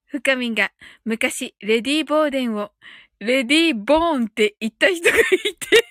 [0.07, 0.71] 深みが、
[1.03, 2.71] 昔、レディー・ボーデンを、
[3.19, 5.85] レディー・ボーンって言った人がいて、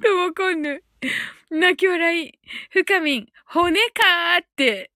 [0.00, 0.84] ともこんぬ、
[1.50, 2.38] 泣き笑い。
[2.70, 4.90] 深みん、骨かーって。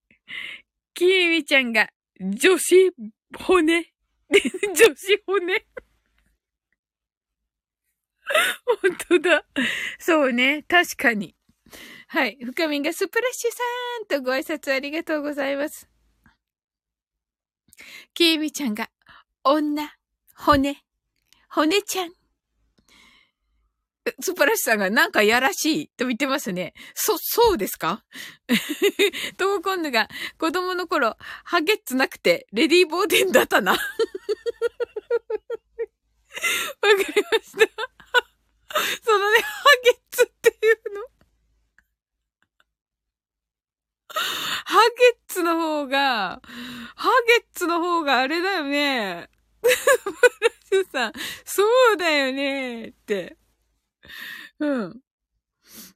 [0.95, 1.91] きえみちゃんが、
[2.21, 2.91] 女子
[3.37, 3.93] 骨。
[4.31, 5.67] 女子骨。
[8.83, 9.45] 本当だ。
[9.99, 10.65] そうね。
[10.69, 11.35] 確かに。
[12.09, 12.39] はい。
[12.41, 13.59] 深みんがスプラッシュさ
[14.03, 15.89] んとご挨拶ありがとうございます。
[18.15, 18.89] きえみちゃんが、
[19.43, 19.93] 女、
[20.37, 20.85] 骨、
[21.49, 22.24] 骨ちゃん。
[24.21, 26.75] スプラッシさんがなんかやらしいと言ってますね。
[26.95, 28.05] そ、そうですか？
[29.39, 33.73] トモコンヌが子供の頃、ハゲッツなくて、レディーボーデンだったな。
[33.77, 33.87] わか
[36.83, 37.59] りました。
[39.03, 41.07] そのね、ハゲッツっていうの。
[44.17, 46.43] ハゲッツの方が、
[46.95, 49.31] ハゲッツの方があれだよね。
[49.65, 51.13] スプラシュさん、
[51.45, 53.39] そうだよねって。
[54.61, 55.01] うん。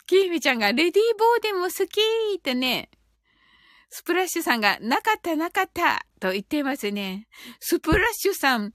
[0.06, 2.90] きーみちゃんが、レディーボーデンも好きーってね、
[3.90, 7.28] スプラッシュさんが、なかったなかったと言ってますね。
[7.60, 8.72] スプラッシュさん、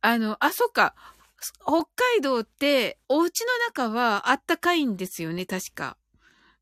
[0.00, 0.94] あの、あ、そっか。
[1.66, 5.96] 北海道って、お家の中はあったかいんですよね、確か。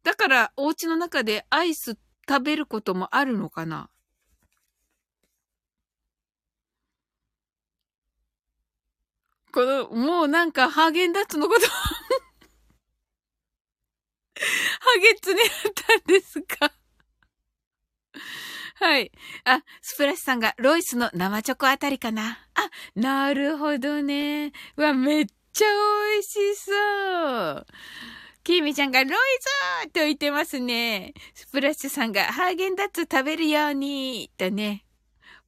[0.03, 1.99] だから、お家の中でアイス
[2.29, 3.91] 食べることもあるのかな
[9.53, 11.67] この、もうなんかハーゲンダッツのこと
[14.81, 16.73] ハゲツになったんですか？
[18.85, 19.13] はい。
[19.45, 22.39] あ、スプラッシュさんがロイスの生チョコあたりかな。
[22.55, 24.53] あ、なるほどね。
[24.77, 25.67] うわ、めっちゃ
[26.15, 27.67] 美味しそう。
[28.43, 29.13] キーミちゃんがロイ
[29.85, 31.13] ズと言ってますね。
[31.35, 34.87] スプラッシュさんがハーゲンダッツ食べるように、とね。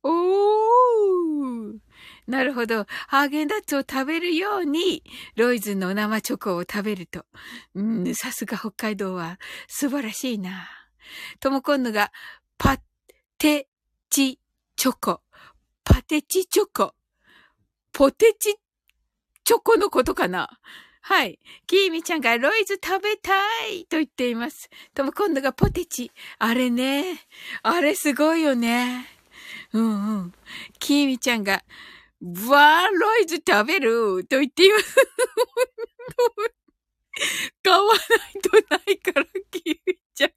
[0.02, 1.78] おー。
[2.26, 2.86] なるほど。
[3.08, 5.02] ハーゲンダッツを食べるように、
[5.36, 7.24] ロイズの生チョコを食べると。
[7.74, 10.68] うん、さすが北海道は素晴らしいな。
[11.40, 12.12] ともこんぬが、
[12.58, 12.78] パ
[13.38, 13.68] テ
[14.08, 14.38] チ
[14.76, 15.20] チョコ。
[15.84, 16.94] パテチチョコ。
[17.92, 18.56] ポテチ
[19.44, 20.48] チョコのことかな
[21.04, 21.40] はい。
[21.66, 23.32] キーミちゃんがロイズ食べた
[23.66, 24.70] いと言っています。
[24.94, 26.12] とも今度がポテチ。
[26.38, 27.18] あれね。
[27.64, 29.06] あれすごいよね。
[29.72, 30.34] うんうん。
[30.78, 31.64] キーミちゃんが、
[32.22, 34.96] わー、ロイズ食べると言っています。
[37.62, 37.98] 買わない
[38.40, 40.30] とないから、キーミちゃん。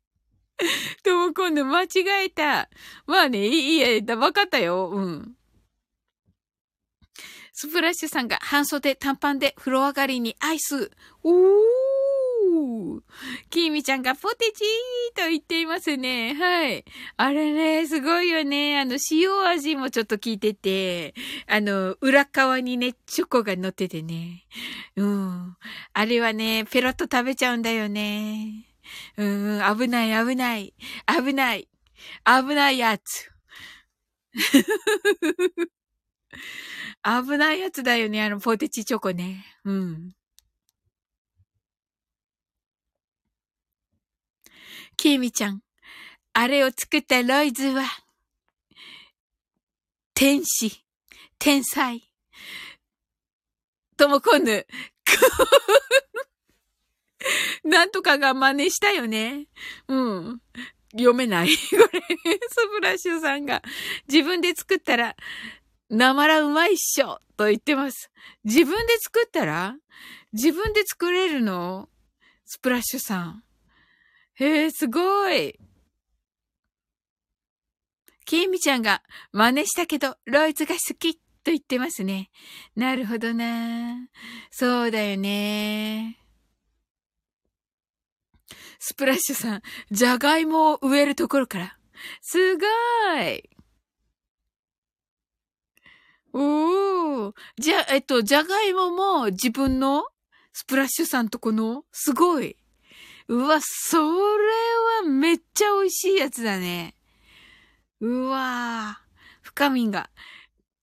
[1.04, 2.70] とも今度間違えた。
[3.06, 4.90] まあね、いいや、わかったよ。
[4.90, 5.36] うん。
[7.54, 10.92] スプラッシュさんが半袖短パンで風呂上がりにアイス。
[11.24, 11.36] おー
[13.50, 16.34] キーミちゃんがポテチーと言っていますね。
[16.34, 16.86] はい。
[17.18, 18.80] あれね、すごいよね。
[18.80, 21.14] あの、塩味もちょっと効いてて、
[21.48, 24.46] あの、裏側にね、チョコが乗っててね。
[24.96, 25.58] うん。
[25.94, 28.66] あれはね、ペロッと食べちゃうんだよね。
[29.18, 30.74] うん、危ない、危ない。
[31.08, 31.68] 危ない。
[32.26, 33.32] 危ないやつ。
[37.04, 39.46] 危ないやつだよね、あのポテチチョコね。
[39.64, 40.16] うん。
[44.96, 45.62] キーミちゃん、
[46.34, 47.84] あれを作ったロイズは、
[50.14, 50.84] 天使、
[51.38, 52.10] 天才。
[53.98, 54.66] ともこぬ。
[57.64, 59.48] なんとかが真似したよね。
[59.88, 60.42] うん。
[60.92, 61.48] 読めない。
[61.48, 61.54] こ
[61.92, 62.02] れ、
[62.50, 63.62] スプラッシュさんが
[64.08, 65.16] 自分で作ったら
[65.90, 68.12] なまらうまいっしょと言ってます。
[68.44, 69.78] 自分で作ったら
[70.34, 71.90] 自分で作れるの？
[72.46, 73.45] スプラッシュさん。
[74.36, 75.60] へえ、すごい。
[78.26, 82.32] キーミちゃんが真似したけど、ロイズが好きと言ってますね。
[82.76, 84.10] なるほどな。
[84.52, 86.20] そうだよね。
[88.80, 89.62] スプラッシュさん、
[89.92, 91.78] じゃがいもを植えるところから。
[92.22, 92.66] すご
[93.22, 93.50] い。
[96.34, 97.34] おー。
[97.58, 100.06] じゃ、えっと、じゃがいもも自分の
[100.52, 101.86] スプラッシュさんとこの？
[101.92, 102.58] すごい。
[103.28, 104.04] うわ、それ
[105.04, 106.96] はめっちゃ美味しいやつだね。
[108.00, 109.06] うわー。
[109.42, 110.10] 深みんが、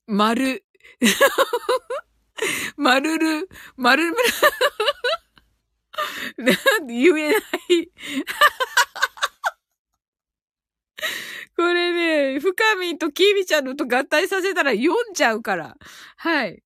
[0.07, 0.65] 丸。
[2.77, 4.17] 丸る、丸る、
[6.39, 7.43] なんで言えない
[11.57, 15.77] これね、深みんとキービちゃんのと合体させたら読んじゃうから。
[16.17, 16.63] はい。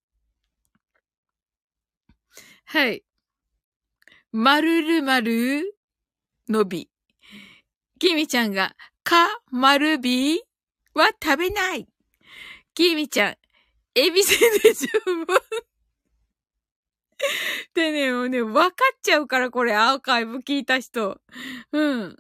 [2.65, 3.06] はい。
[4.39, 5.79] まるるまる
[6.47, 6.91] のび。
[7.99, 10.43] キミちゃんが、か、まるび
[10.93, 11.89] は食べない。
[12.75, 13.37] キミちゃん、
[13.95, 15.27] エビせんで十分。
[17.73, 21.19] でね、もうね、わかっちゃうから、これ、アーカイブ聞いた人。
[21.73, 22.17] うん。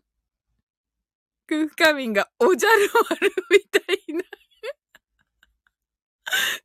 [1.46, 4.22] クフカミンがおじゃる丸みたいな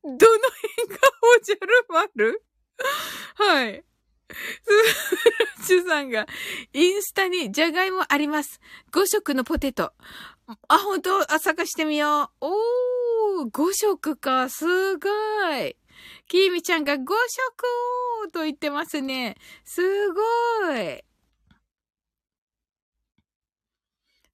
[0.02, 0.98] どの辺が
[1.36, 2.42] おじゃる丸？
[3.36, 3.84] はい。
[4.32, 6.26] スラッシュさんが、
[6.72, 8.60] インスタにじゃがいもあります。
[8.92, 9.92] 5色のポテト。
[10.68, 12.46] あ、ほんとあ、探してみよう。
[13.40, 14.48] おー、5色か。
[14.48, 15.08] すご
[15.56, 15.76] い。
[16.28, 19.36] キーミちゃんが5色と言ってますね。
[19.64, 19.80] す
[20.12, 20.20] ご
[20.76, 21.04] い。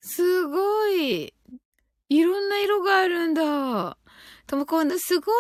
[0.01, 1.35] すごい。
[2.09, 3.99] いろんな色があるんだ。
[4.47, 5.33] とも今度すご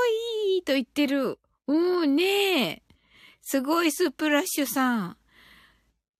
[0.56, 1.38] いと言ってる。
[1.66, 2.82] うんねえ。
[3.50, 5.16] すごいスプラッシュさん。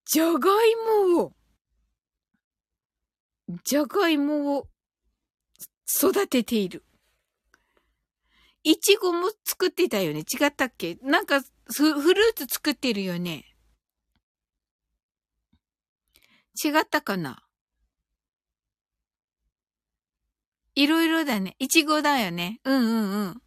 [0.07, 0.41] じゃがい
[1.13, 1.33] もを、
[3.65, 4.69] じゃがいもを
[6.03, 6.87] 育てている。
[8.63, 10.97] いちごも作ってたよね違ったっけ？
[11.03, 13.45] なんかフルーツ作ってるよね
[16.65, 17.43] 違ったかな？
[20.75, 21.57] いろいろだね。
[21.59, 22.61] いちごだよね。
[22.65, 23.43] うんうんうん。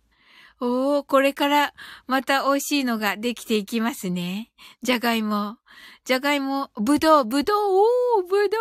[0.64, 1.74] おー、これから
[2.06, 4.52] また美味しいのができていきますね。
[4.84, 5.58] じゃがいも。
[6.06, 7.86] じゃがいも、ぶどう、ぶどう、
[8.20, 8.58] おー、ぶど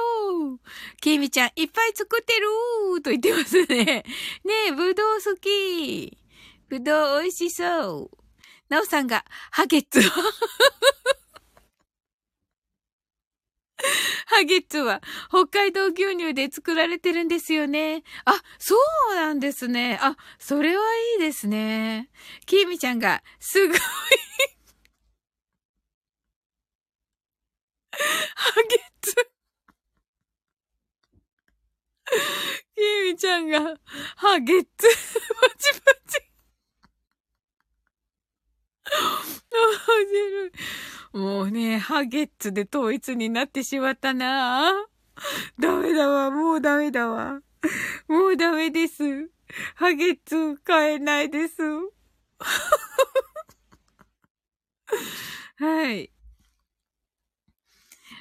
[0.55, 0.61] う。
[1.03, 3.85] きみちゃん、いっぱい作ってると言ってますね。
[3.85, 4.05] ね
[4.69, 6.17] え、ぶどう好き。
[6.71, 8.11] ぶどう美味しそう。
[8.71, 10.01] なおさんが、ハゲッツ。
[14.27, 18.03] ハゲッツは北海道牛乳で作られてるんですよね。
[18.25, 18.77] あ、そ
[19.13, 19.99] うなんですね。
[20.01, 20.83] あ、それは
[21.17, 22.11] いいですね。
[22.47, 23.79] キーミちゃんが、すごい
[28.35, 29.15] ハゲッツ。
[32.75, 33.61] キーミちゃんが、
[34.17, 34.89] ハゲッツ。
[34.89, 36.30] パチパチ。
[38.91, 40.53] 白い。
[41.13, 44.73] もうね、ハゲッツで統一になってしまったな
[45.59, 47.41] ダメだわ、もうダメだわ。
[48.09, 49.31] もうダメです。
[49.75, 51.57] ハゲッツ買えないです。
[55.59, 56.11] はい。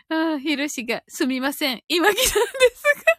[0.10, 1.84] ああ、ヒロシが、すみません。
[1.88, 2.30] 今来たんで
[2.76, 3.19] すが。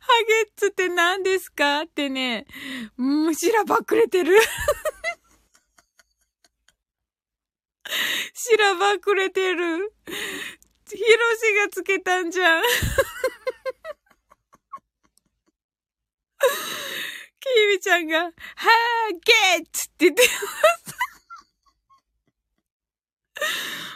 [0.00, 1.82] ハゲッツって何ですか？
[1.82, 2.46] ってね、
[2.96, 4.40] むしらばくれてる。
[8.34, 9.92] しらばくれてる。
[10.90, 11.02] ヒロ
[11.36, 12.62] シがつけたんじゃん。
[17.40, 19.18] キーミちゃんが、ハーゲ
[19.62, 20.34] ッツって言ってます。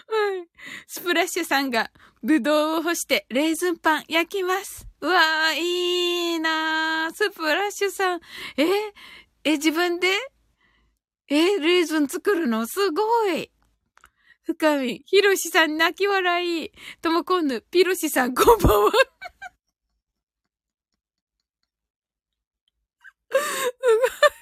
[0.09, 0.47] はい。
[0.87, 1.91] スプラッシュさんが、
[2.23, 4.87] ぶどうを干してレーズンパン焼きます。
[5.03, 7.15] うわー、いいなー。
[7.15, 8.21] スプラッシュさん。
[8.57, 8.65] え？
[9.43, 10.09] え、自分で？
[11.29, 12.67] え、レーズン作るの？
[12.69, 13.51] すごい。
[14.45, 16.73] 深み、ひろしさん泣き笑い。
[17.01, 18.93] ともこんぬ、ピロシさんこんばんは。
[18.93, 18.99] す
[23.33, 23.39] ご
[24.39, 24.42] い。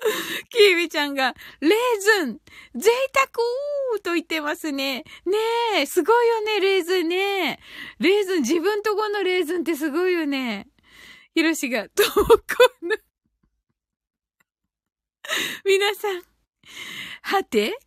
[0.50, 2.40] キービちゃんが、レーズン
[2.74, 3.28] 贅沢
[4.02, 5.04] と言ってますね。
[5.26, 5.38] ね
[5.76, 7.60] え、すごいよね、レーズンね。
[7.98, 10.68] レーズン、自分とこのレーズンってすごいよね。
[11.34, 12.26] ヒロシが、とこ
[12.82, 12.96] の？
[15.64, 16.22] 皆さん、
[17.22, 17.78] はて、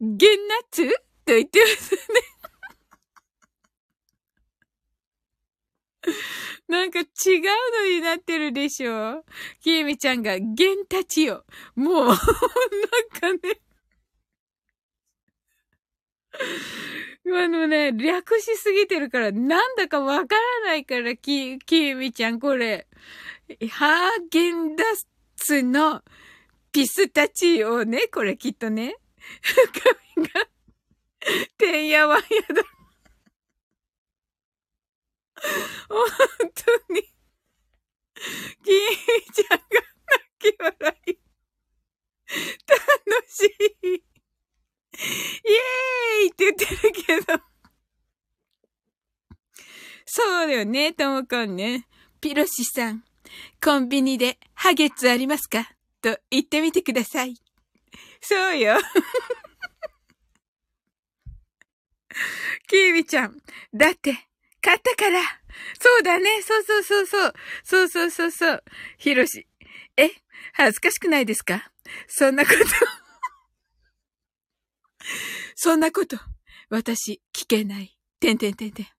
[0.00, 1.98] ゲンナッツと言ってますね。
[6.68, 7.06] なんか違う
[7.80, 9.24] のになってるでしょ
[9.60, 11.44] きえみちゃんが、ゲンたちよ。
[11.74, 13.60] もう、なんかね。
[17.30, 22.86] あのね、略しすぎてるから、なんだかわからないから、き、きえみちゃん、これ。
[23.70, 24.86] ハーゲンダッ
[25.36, 26.02] ツの
[26.70, 28.96] ピスタチオね、これきっとね。
[29.40, 29.80] 深
[30.16, 30.48] みが、
[31.56, 32.77] てんやわんやだ。
[35.88, 36.06] 本
[36.54, 37.02] 当に、
[38.64, 39.64] キーちゃんが
[40.40, 41.18] 泣き笑い。
[42.66, 42.78] 楽
[43.28, 43.46] し
[43.82, 43.94] い。
[43.94, 45.00] イ
[45.52, 47.40] エーイって言ってるけど。
[50.04, 51.86] そうだよね、ともこんね。
[52.20, 53.04] ピロシさん、
[53.62, 55.70] コンビニでハゲツありますか？
[56.02, 57.36] と言ってみてください。
[58.20, 58.76] そうよ。
[62.68, 63.40] キービちゃん、
[63.72, 64.27] だって、
[64.60, 65.22] 買ったから。
[65.80, 66.42] そうだね。
[66.42, 67.34] そうそうそうそう。
[67.64, 68.64] そうそうそうそう。
[68.98, 69.46] ひろし。
[69.96, 70.10] え？
[70.52, 71.70] 恥ずかしくないですか？
[72.06, 72.58] そんなこと
[75.56, 76.18] そんなこと。
[76.70, 77.96] 私、聞けない。
[78.20, 78.86] てんてんてんてん。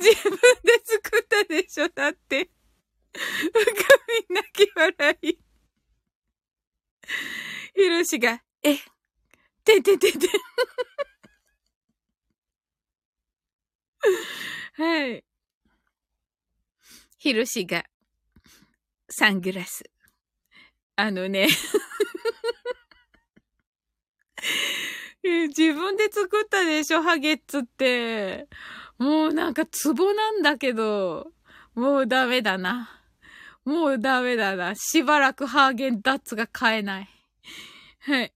[0.00, 1.88] 自分で作ったでしょ？
[1.88, 2.50] だって。
[3.12, 3.22] 深
[4.30, 5.38] み泣き笑い。
[7.74, 8.76] ひろしが、え、
[9.68, 10.28] てててて。
[14.76, 15.22] はい。
[17.18, 17.84] ひろしが、
[19.10, 19.84] サングラス。
[20.96, 21.48] あのね
[25.22, 28.48] 自分で作ったでしょ、ハゲッツって。
[28.96, 31.30] もうなんかツボなんだけど、
[31.74, 33.02] もうダメだな。
[33.64, 34.74] もうダメだな。
[34.74, 37.10] しばらくハーゲンダッツが買えない。
[38.00, 38.32] はい。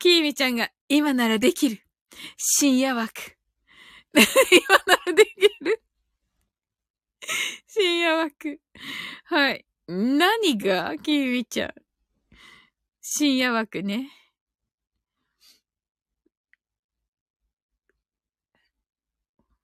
[0.00, 1.82] キーミちゃんが、今ならできる。
[2.38, 3.12] 深夜枠。
[4.14, 5.82] 今ならできる。
[7.66, 8.62] 深夜枠。
[9.24, 9.66] はい。
[9.86, 10.96] 何が？
[10.96, 11.74] キーミちゃん。
[13.02, 14.10] 深夜枠ね。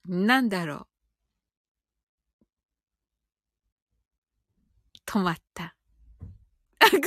[0.04, 0.86] なんだろう。
[5.06, 5.74] 止まった。
[6.78, 7.06] あ、これ、ね、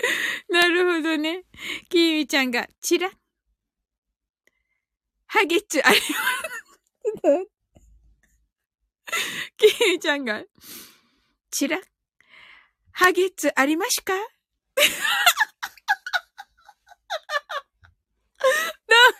[0.48, 1.44] なるほどね。
[1.88, 3.10] キーミちゃんが、チラ
[5.26, 6.00] ハゲッチュあり。
[9.56, 10.42] キーミちゃんが、
[11.50, 11.78] チラ
[12.92, 14.14] ハゲッツありますか？
[14.14, 14.20] ダ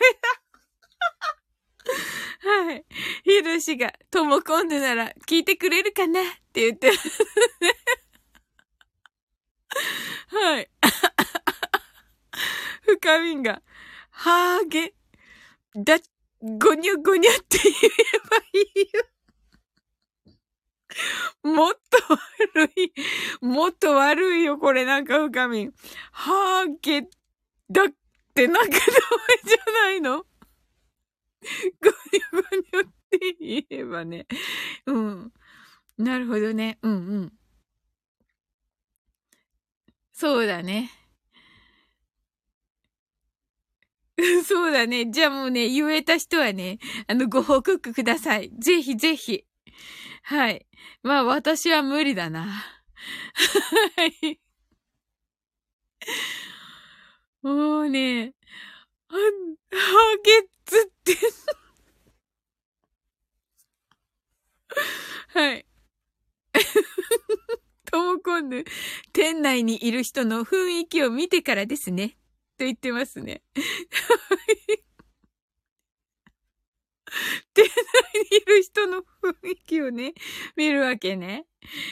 [0.00, 0.30] メだ。
[2.42, 2.84] はい。
[3.24, 6.20] ヒロシが、ともこんでなら聞いてくれるかな？
[6.22, 6.98] って言ってる。
[10.30, 10.70] はい。
[12.86, 13.62] 深みんが、
[14.10, 14.94] ハーゲ、
[15.74, 15.98] だ、
[16.40, 17.74] ごにょごにょって言え
[18.28, 19.04] ばいいよ。
[21.42, 21.80] もっと
[22.54, 22.92] 悪い。
[23.40, 25.74] もっと悪いよ、これなんか深みん。
[26.12, 27.08] ハーゲ、
[27.68, 27.88] だっ
[28.34, 28.80] てなんかダメ
[29.44, 30.22] じゃないの？
[30.22, 34.26] ごにょごにょって言えばね。
[34.86, 35.32] うん。
[35.98, 36.78] なるほどね。
[36.82, 37.32] うんうん。
[40.20, 40.90] そうだね。
[44.44, 45.10] そうだね。
[45.10, 48.50] じゃあもうね、言えた人はね、あの、ご報告ください。
[48.58, 49.46] ぜひぜひ。
[50.24, 50.66] はい。
[51.02, 52.42] まあ、私は無理だな。
[53.96, 54.40] はい。
[57.40, 58.34] もうね、
[59.08, 61.16] は、ハゲッツって
[65.28, 65.69] はい。
[67.90, 68.56] とも今度、
[69.12, 72.10] 店内にいる人の雰囲気を見てからですね。
[72.58, 73.42] と言ってますね。
[77.54, 77.72] 店内
[78.30, 80.14] にいる人の雰囲気をね、
[80.56, 81.46] 見るわけね。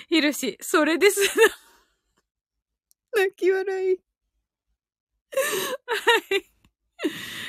[0.09, 1.21] ひろし、それです
[3.15, 3.99] 泣き笑い。
[6.31, 6.59] はい。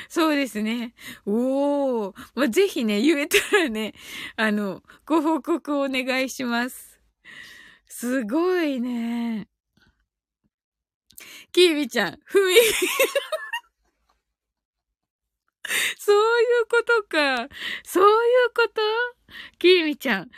[0.08, 0.94] そうですね。
[1.24, 2.14] おー。
[2.34, 3.94] まあ、ぜひね、言えたらね、
[4.36, 7.00] あの、ご報告をお願いします。
[7.92, 9.48] すごいね。
[11.52, 12.28] キービちゃん、雰囲気
[15.98, 17.48] そういうことか。
[17.84, 18.06] そうい
[18.46, 18.80] うこと？
[19.58, 20.28] キーミちゃん、雰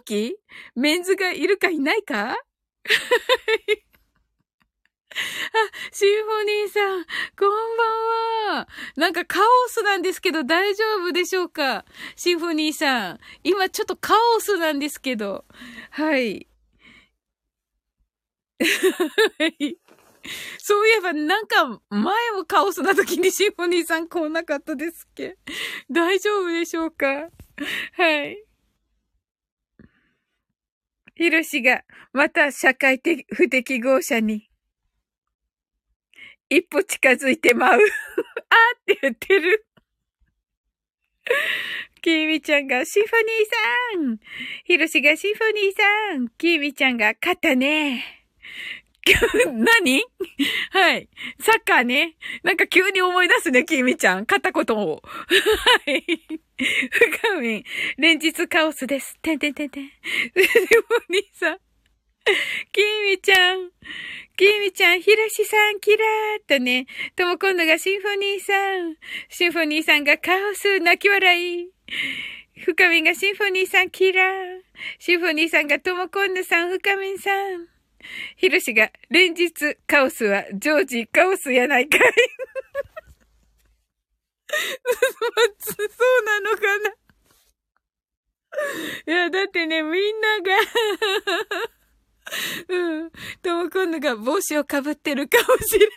[0.00, 0.36] 囲気？
[0.76, 2.30] メンズがいるかいないか？
[2.34, 2.36] あ、
[5.92, 7.04] シンフォニーさん、
[7.36, 8.68] こんばんは。
[8.96, 11.84] なんかカオスなんですけど大丈夫でしょうか？
[12.16, 13.20] シンフォニーさん。
[13.42, 15.44] 今ちょっとカオスなんですけど。
[15.90, 16.48] はい。
[20.58, 25.36] そういえばなんか前もカオスな時にシンフォニーさん来なかったですっけ？
[25.90, 27.06] 大丈夫でしょうか？
[27.06, 28.44] はい。
[31.14, 34.48] ヒロシがまた社会的不適合者に
[36.48, 37.78] 一歩近づいてまう。
[37.78, 37.88] あーっ
[38.86, 39.66] て言ってる。
[42.00, 44.18] キーミちゃんがシンフォニーさん。
[44.64, 46.28] ヒロシがシンフォニーさん。
[46.30, 48.21] キーミちゃんが勝ったね。
[49.52, 50.04] 何？
[50.70, 51.08] はい。
[51.40, 52.16] サッカーね。
[52.42, 54.26] なんか急に思い出すね、キーミちゃん。
[54.28, 55.02] 勝ったことを。
[55.86, 56.04] はい。
[56.56, 57.64] 深みん、
[57.98, 59.18] 連日カオスです。
[59.20, 59.84] てんてんてんてん。
[59.84, 61.58] シンフォニーさん。
[62.70, 63.70] キーミちゃん。
[64.36, 68.96] きみちゃん、ひらしさん、キラーとね、とも今度がシンフォニーさん。
[69.28, 71.70] シンフォニーさんがカオス、泣き笑い。
[72.64, 74.60] 深みんがシンフォニーさん、キラー。
[74.98, 77.71] シンフォニーさんがとも今度さん、深みんさん。
[78.36, 82.00] ひろしが、連日、カオスは、常時、カオスやないかい。
[85.58, 86.90] そうなのかな？
[89.06, 90.44] いや、だってね、みんなが
[92.68, 93.10] うん。
[93.42, 95.96] とも今度が帽子をかぶってるかもしれない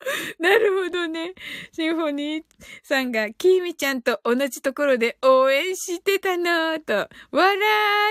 [0.38, 1.34] なるほどね。
[1.72, 2.42] シンフォニー
[2.82, 7.56] さんが、キーミちゃんと同じところで応援してたなぁと、わら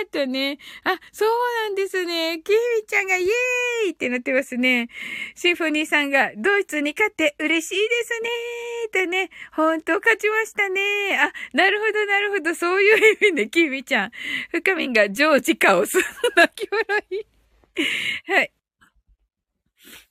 [0.04, 0.58] ーとね。
[0.84, 1.30] あ、そう
[1.64, 2.42] なんですね。
[2.44, 4.90] キーミちゃんがイエーイってなってますね。
[5.36, 9.30] シンフォニーさんが、ドイツに勝って嬉しいですねーとね。
[9.54, 12.54] 本当勝ちましたねあ、なるほどなるほど。
[12.54, 14.12] そういう意味で、キーミちゃん。
[14.52, 15.98] 深みんがジョージカオス。
[16.36, 17.26] 泣き笑い。
[18.32, 18.52] はい。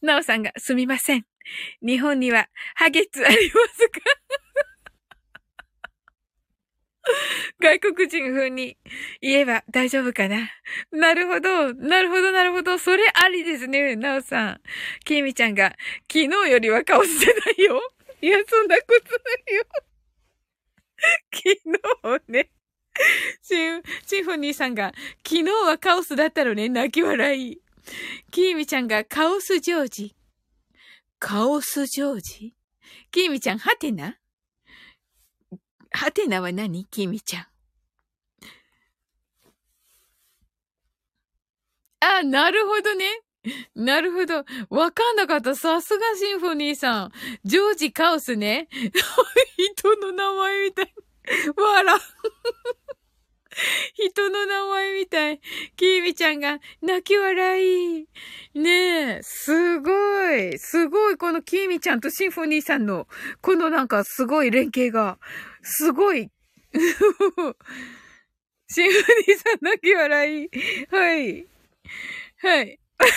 [0.00, 1.26] なおさんが、すみません。
[1.84, 4.00] 日本にはハゲツありますか？
[7.60, 8.76] 外国人風に
[9.20, 10.50] 言えば大丈夫かな？
[10.90, 11.72] なるほど。
[11.74, 12.78] なるほど、なるほど。
[12.78, 14.60] それありですね、なおさん。
[15.04, 15.76] きみちゃんが、
[16.12, 17.80] 昨日よりは顔してないよ。
[18.20, 19.64] いや、そんなことないよ。
[21.32, 22.50] 昨日ね。
[23.42, 24.92] シン、シンフォニーさんが、
[25.24, 27.60] 昨日はカオスだったのね、泣き笑い。
[28.32, 30.15] キーミちゃんがカオスジョージ。
[31.18, 32.54] カオスジョージ？
[33.10, 34.16] キミちゃん、ハテナ？
[35.90, 36.84] ハテナは何？
[36.86, 37.46] キミちゃん。
[42.00, 43.06] あ、なるほどね。
[43.74, 44.44] なるほど。
[44.70, 45.54] わかんなかった。
[45.54, 47.12] さすがシンフォニーさん。
[47.44, 48.68] ジョージカオスね。
[49.76, 50.94] 人の名前みたい。
[51.56, 51.98] わら。
[53.94, 55.40] 人の名前みたい。
[55.76, 58.06] キーミちゃんが泣き笑い。
[58.54, 59.90] ねえ、すご
[60.32, 60.58] い。
[60.58, 61.16] すごい。
[61.16, 63.08] このキーミちゃんとシンフォニーさんの、
[63.40, 65.18] このなんかすごい連携が、
[65.62, 66.30] すごい。
[68.68, 70.50] シンフォニーさん泣き笑い。
[70.90, 71.46] はい。
[72.38, 72.78] はい。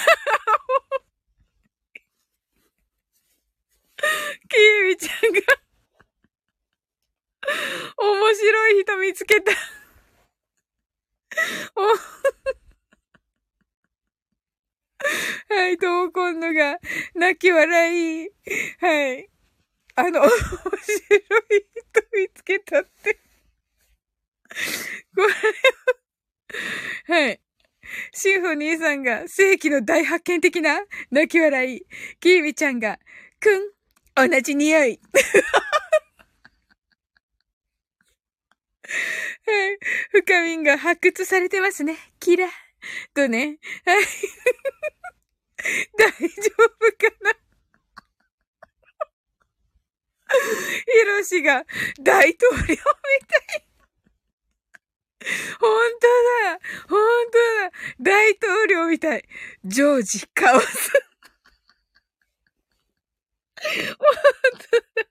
[4.49, 5.41] キーミちゃんが
[7.97, 9.51] 面白い人見つけた
[15.49, 16.77] はい、ともこんのが、
[17.29, 18.29] 泣き笑い。
[18.79, 19.29] はい。
[19.95, 20.31] あの、面白い
[20.81, 23.19] 人見つけたって。
[25.15, 25.27] これ
[27.13, 27.39] は、はい。
[28.13, 30.79] シンフォニーさんが世紀の大発見的な
[31.11, 31.85] 泣き笑い。
[32.19, 32.97] キービちゃんが、
[33.39, 34.99] くん、同じ匂い。
[39.45, 39.77] はい。
[40.11, 41.95] 深みんが発掘されてますね。
[42.19, 42.49] キラ。
[43.13, 43.59] とね。
[43.85, 44.03] はい。
[45.97, 47.33] 大丈夫かな？
[50.85, 51.65] ヒロシが
[51.99, 52.83] 大統領みた
[53.55, 53.65] い。
[55.59, 55.69] 本
[55.99, 56.07] 当
[56.45, 56.99] だ本
[57.31, 59.27] 当だ大統領みたい。
[59.65, 60.91] ジョージ・カオス。
[63.97, 64.15] 本
[64.95, 65.09] 当だ。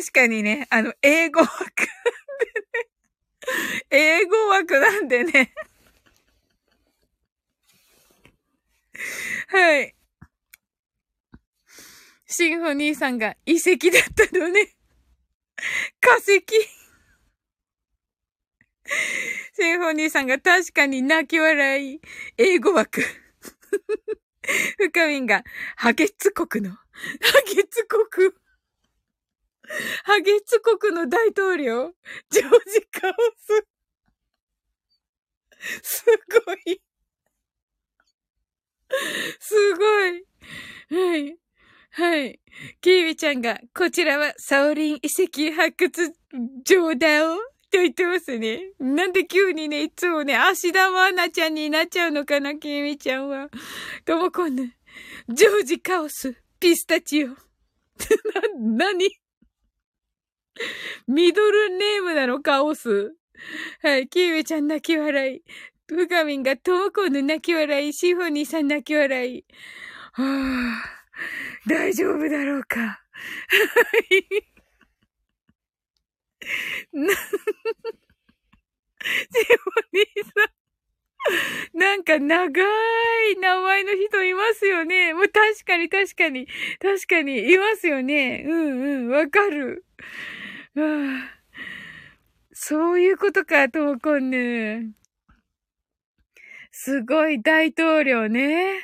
[0.00, 3.84] 確かにね、あの、英語枠なんでね。
[3.90, 5.54] 英語枠なんでね。
[9.48, 9.94] はい。
[12.26, 14.74] シンフォニーさんが遺跡だったのね。
[16.00, 16.42] 化石。
[19.54, 22.00] シンフォニーさんが確かに泣き笑い。
[22.38, 23.02] 英語枠。
[24.78, 25.44] 深みんが、
[25.76, 26.78] ハゲツ国の、ハ
[27.54, 28.32] ゲツ国。
[30.04, 31.94] ハゲツ国の大統領、
[32.30, 33.66] ジョージ・カオス。
[35.82, 36.04] す
[36.46, 36.82] ごい。
[39.40, 40.24] すごい。
[40.90, 41.36] はい。
[41.94, 42.40] はい。
[42.80, 46.14] キービちゃんが、こちらはサオリン遺跡発掘
[46.64, 47.36] 場だよ。
[47.70, 48.60] と言ってますね。
[48.78, 53.48] なんで急にね、いつもね、芦田愛菜ちゃんになっちゃうのかな、キービちゃんは。
[54.04, 54.72] ともこんぬ。
[55.28, 57.28] ジョージカオス、ピスタチオ。
[58.58, 59.08] な、なに
[61.06, 63.14] ミドルネームなの、カオス。
[63.82, 65.42] はい、キービちゃん泣き笑い。
[65.94, 67.92] ふかみんがともこんぬ泣き笑い。
[67.92, 69.44] シフォニーさん泣き笑い。
[70.12, 71.68] はぁ。
[71.68, 72.80] 大丈夫だろうか。
[72.80, 72.98] は
[74.10, 74.24] い。
[76.92, 77.14] な、ジ
[79.32, 80.30] モニーさ
[81.74, 81.78] ん。
[81.78, 85.14] なんか長い名前の人いますよね。
[85.14, 86.48] もう確かに確かに。
[86.80, 88.44] 確かにいますよね。
[88.46, 89.08] うんうん。
[89.10, 89.84] わかる。
[90.74, 91.42] はあ、
[92.52, 94.92] そういうことか、ともこんね。
[96.84, 98.74] すごい大統領ね。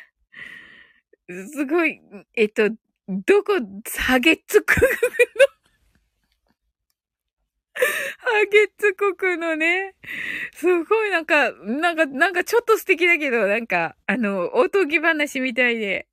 [1.53, 2.01] すごい、
[2.37, 2.71] えっと、
[3.09, 3.55] どこ、
[3.97, 4.89] ハゲツ国の
[8.19, 9.97] ハゲツ国のね、
[10.55, 16.07] すごいなんか、なんか、なんかちょっと素敵だけど、なんか、あの、おとぎ話みたいで、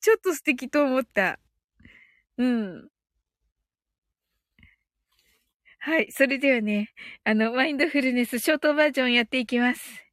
[0.00, 1.40] ちょっと素敵と思った。
[2.36, 2.88] うん。
[5.80, 6.12] はい。
[6.12, 6.92] それではね、
[7.24, 10.07] あの、マインドフルネスショートバージョンやっていきます。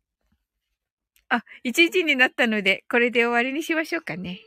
[1.36, 4.41] あ、1時になったので、これで終わりにしましょうかね。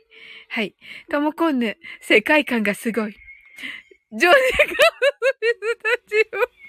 [0.49, 0.75] はい。
[1.09, 3.15] ともこんぬ、世界観がすごい。
[4.11, 6.59] ジョネカウスたちを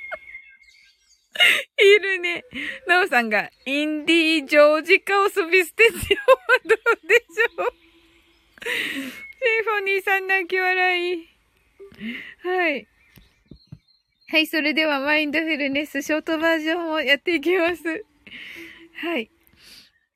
[1.79, 2.45] いるね。
[2.87, 7.75] ナオさんが、インディー・ジョージ・カオス・ビステジオはどうでしょう
[8.63, 11.29] シンフォニーさん泣き笑い。
[12.43, 12.87] はい。
[14.29, 17.83] はい、それではマインドフルネスショートバージョンをやっていきます。
[19.03, 19.31] はい。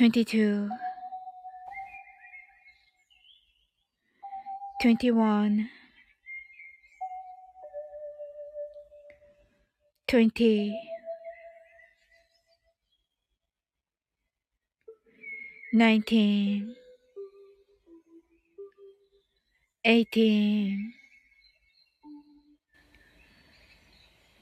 [0.00, 0.66] 22
[4.80, 5.68] 21
[10.08, 10.74] 20
[15.74, 16.74] 19
[19.84, 20.94] 18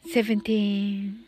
[0.07, 1.28] 17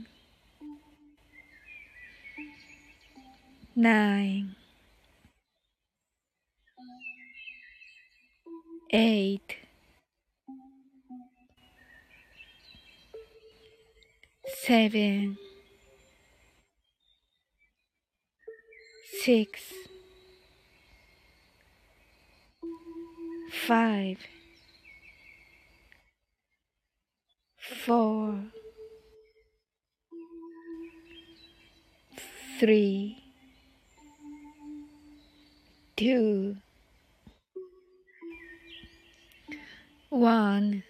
[3.75, 4.55] nine,
[8.91, 9.55] eight,
[14.63, 15.37] seven,
[19.21, 19.61] six,
[23.51, 24.17] five,
[27.85, 28.35] four,
[32.59, 33.20] three,
[36.01, 36.55] two,
[40.09, 40.81] one,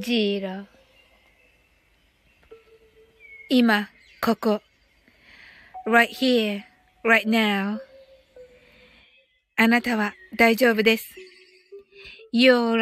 [0.00, 0.66] zero
[3.48, 3.88] 今、
[4.20, 4.60] ここ。
[5.86, 6.64] right here,
[7.04, 7.78] right now.
[9.56, 11.14] あなたは大丈夫です。
[12.34, 12.74] You're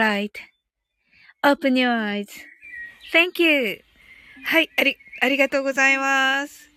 [1.42, 2.24] right.Open your
[3.12, 3.84] eyes.Thank you.
[4.46, 6.75] はい、あり、ありがとうございます。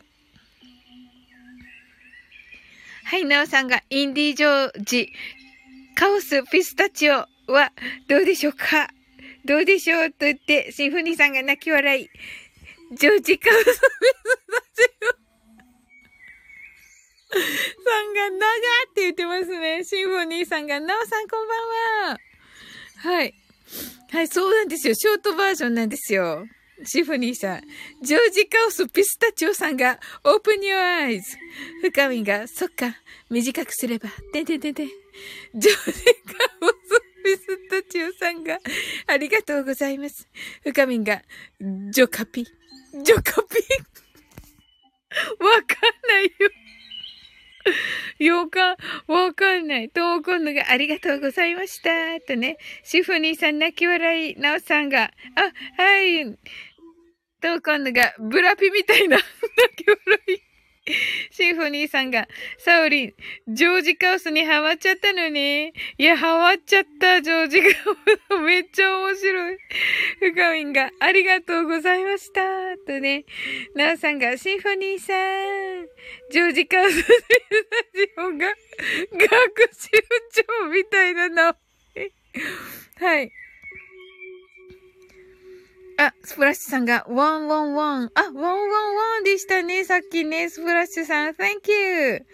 [3.09, 5.09] はい、なおさんがインディ・ジョージ、
[5.95, 7.71] カオス・ピスタチオは
[8.07, 8.87] どうでしょうか？
[9.45, 12.07] どうでしょうと言って、シンフォニーさんが泣き笑い。
[12.95, 13.81] ジョージカウス・ピスタ
[14.75, 15.07] チオ
[17.83, 18.45] さんが長
[18.91, 19.83] って言ってますね。
[19.83, 21.55] シンフォニーさんが、なおさんこんば
[22.09, 22.19] んは。
[22.97, 23.33] はい。
[24.11, 24.93] はい、そうなんですよ。
[24.93, 26.45] ショートバージョンなんですよ。
[26.83, 27.61] シフニーさん。
[28.01, 31.21] ジョージカオスピスタチオさんが、オープン your eyes。
[31.81, 32.95] 深みが、そっか、
[33.29, 34.87] 短くすれば、てんてんてんてん。
[34.87, 38.59] ジョージカオスピスタチオさんが、
[39.07, 40.27] ありがとうございます。
[40.63, 41.21] 深みが、
[41.91, 42.45] ジョカピ。
[43.03, 43.57] ジョカピ。
[45.39, 46.49] わかんないよ。
[48.19, 48.77] ようか、
[49.07, 49.89] わかんない。
[49.89, 52.19] トーコンヌがありがとうございました。
[52.21, 56.37] とね、シフニーさん泣き笑い、ナオさんが、あ、はい。
[57.41, 59.25] と、今度が、ブラピみたいな、泣
[59.75, 60.49] き笑い。
[61.31, 63.13] シンフォニーさんが、サオリン、
[63.47, 65.73] ジョージカオスにハマっちゃったのね。
[65.97, 68.39] いや、ハマっちゃった、ジョージカオス。
[68.41, 69.57] めっちゃ面白い。
[70.19, 72.41] フカミンが、ありがとうございました。
[72.87, 73.25] とね、
[73.75, 75.87] ナオさんが、シンフォニーさん、
[76.31, 77.13] ジョージカオススタ
[77.93, 78.47] ジオが、
[79.11, 79.89] 学習
[80.59, 81.55] 長みたいな名
[81.95, 82.11] 前。
[82.99, 83.31] はい。
[85.99, 88.11] あ、スプラッシュさんが、ワンワンワン。
[88.15, 88.55] あ、ワンワン
[88.95, 89.83] ワンでしたね。
[89.83, 91.33] さっきね、スプラッシュさん。
[91.33, 92.25] Thank you.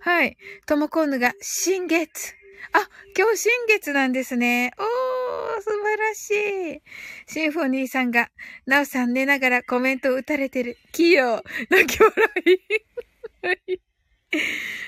[0.00, 0.36] はい。
[0.66, 2.34] ともこんぬが、新月。
[2.72, 2.80] あ、
[3.16, 4.72] 今日新月なんですね。
[4.76, 6.30] おー、素晴らし
[6.78, 6.82] い。
[7.28, 8.28] シンフォニーさんが、
[8.66, 10.76] なおさん寝ながらコメント打たれてる。
[10.90, 11.44] 器用。
[11.70, 12.12] 泣き笑
[12.44, 13.80] い。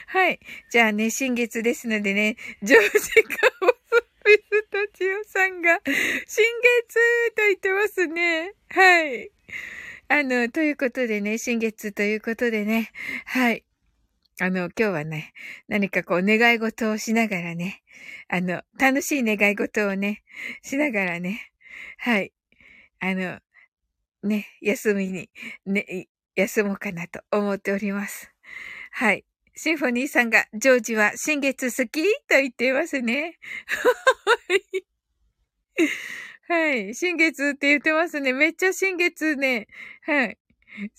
[0.09, 0.41] はい。
[0.73, 6.95] じゃあね、新月ですのでね、ジョージカオミスタチオさんが、新月
[7.37, 8.55] と言ってますね。
[8.71, 9.31] はい。
[10.09, 12.91] あの、ということでね、新月ということでね、
[13.27, 13.65] はい。
[14.41, 15.33] あの、今日はね、
[15.69, 17.83] 何かこう願い事をしながらね、
[18.29, 20.23] あの、楽しい願い事をね、
[20.63, 21.53] しながらね、
[21.99, 22.33] はい。
[23.01, 23.39] あの、
[24.23, 25.31] ね、休みに、
[25.67, 28.33] ね、休もうかなと思っております。
[28.91, 29.25] はい。
[29.57, 33.39] シンフォニーさんが、ジョージは新月好きと言っていますね。
[34.49, 34.85] はい。
[36.49, 36.95] はい。
[36.95, 38.33] 新月って言ってますね。
[38.33, 39.69] めっちゃ新月ね。
[40.03, 40.39] はい。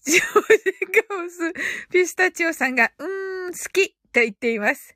[0.06, 1.54] ジョージカオス、
[1.92, 4.96] ピスタチオさんが、うーん、好きと言っています。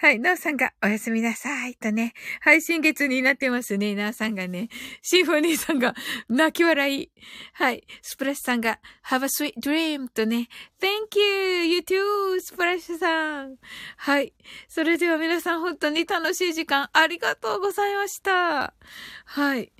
[0.00, 0.20] はい。
[0.20, 1.74] なおさんがおやすみなさい。
[1.74, 2.14] とね。
[2.40, 3.96] 配信月になってますね。
[3.96, 4.68] なおさんがね。
[5.02, 5.94] シンフォニーさんが
[6.28, 7.10] 泣き笑い。
[7.54, 7.84] はい。
[8.00, 10.48] スプラッシュさんが Have a sweet dream とね。
[10.80, 11.64] Thank you!
[11.64, 12.40] You too!
[12.40, 13.56] スプラッシュさん。
[13.96, 14.32] はい。
[14.68, 18.74] それでは皆さん本当に楽しい時間ありがとうございました。
[19.24, 19.72] はい。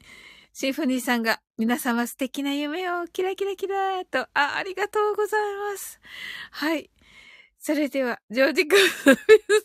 [0.53, 5.41] シンフォニーさんが、皆様素敵な夢をキラキラキラーと、あ、ありがとうござい
[5.73, 6.01] ます。
[6.51, 6.91] はい。
[7.69, 9.15] それでは、ジョージ君のス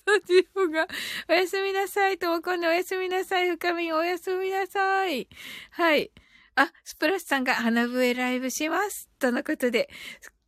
[0.03, 0.87] タジオが、
[1.29, 2.17] おやすみなさい。
[2.17, 3.49] ともこんでおやすみなさい。
[3.51, 5.29] 深みおやすみなさい。
[5.71, 6.11] はい。
[6.55, 9.07] あ、スプラスさんが花笛ライブします。
[9.19, 9.89] とのことで、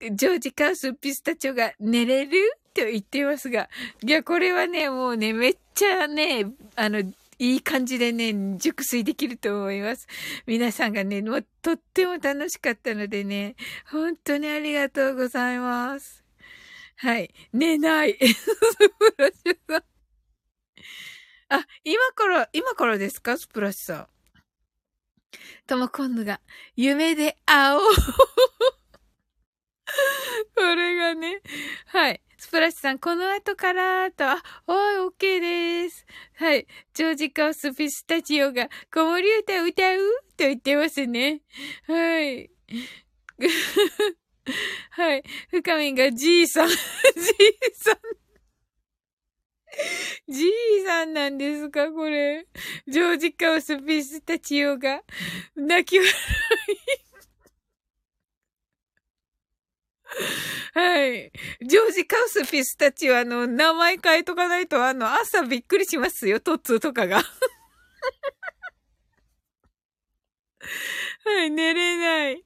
[0.01, 2.31] ジョージカウスピスタチョが寝れる
[2.73, 3.69] と言っていますが、
[4.05, 10.07] いや、これはね、もうね、めっちゃね、あの、いい感じでね、熟睡できると思います。
[10.45, 13.55] 皆さんがね、もうとっても楽しかったのでね、
[13.89, 16.24] 本当にありがとうございます。
[16.97, 17.33] はい。
[17.53, 18.17] 寝ない。
[18.17, 19.33] 素晴らし
[19.67, 19.83] さん。
[21.49, 23.37] あ、今から、今からですか？
[23.37, 24.07] スプラッシュさん。
[25.67, 26.41] とも今度が、
[26.75, 27.81] 夢で会おう。
[30.55, 31.41] これがね、
[31.87, 32.21] はい。
[32.37, 35.41] スプラッシュさん、この後からと、あ、おい、オッケー
[35.85, 36.05] です。
[36.35, 36.67] はい。
[36.93, 39.99] ジョージカオスピスタチオが、子守歌歌う？
[40.37, 41.41] と言ってますね。
[41.87, 42.49] はい。
[44.91, 45.23] はい。
[45.49, 46.77] 深みんがじいさん、 じい
[47.73, 47.97] さん。
[50.27, 50.51] じい
[50.85, 52.47] さんなんですかこれ。
[52.87, 55.01] ジョージカオスピスタチオが、
[55.55, 56.15] 泣き笑い。
[60.73, 61.31] はい。
[61.65, 67.21] ジョージカウスピスタチは、あの、名前変えとかないと、あの、朝びっくりしますよ、トッツーとかが。
[71.25, 72.43] はい、寝れない。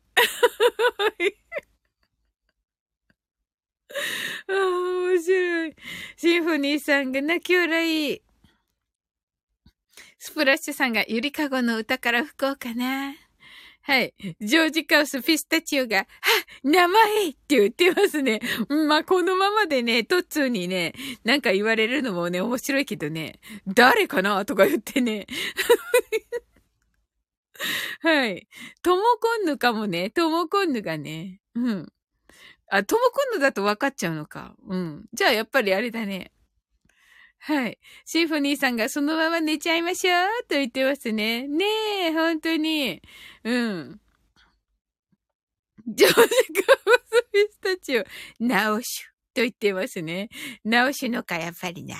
[4.47, 5.75] ああ、面白い。
[6.17, 8.21] シンフニーさんが泣き笑い。
[10.17, 13.13] スプラッシュさんがゆりかごの歌から吹こうかな。
[13.83, 14.15] はい。
[14.41, 16.07] ジョージカウスピスタチオが、は
[16.63, 18.41] 名前って言ってますね。
[18.67, 20.93] まあ、このままでね、トッツーにね、
[21.23, 25.27] なんか言われるのもね、面白いけどね、誰かなとか言ってね。
[28.01, 28.47] はい。
[28.81, 31.93] トモコンヌかもね、トモコンヌがね、うん。
[32.71, 34.55] あ、トモコンヌだと分かっちゃうのか。
[34.67, 35.05] うん。
[35.13, 36.31] じゃあ、やっぱりあれだね。
[37.39, 37.79] はい。
[38.05, 41.47] シンフォニーさんがそのまま寝ちゃいましょうと言ってますね。
[41.47, 41.65] ね
[42.07, 43.01] え、本当に。
[43.43, 44.01] うん。
[45.87, 48.03] ジョージカウスピスタチオ、
[48.39, 50.29] 直しと言ってますね。
[50.63, 51.95] 直しのか、やっぱりな。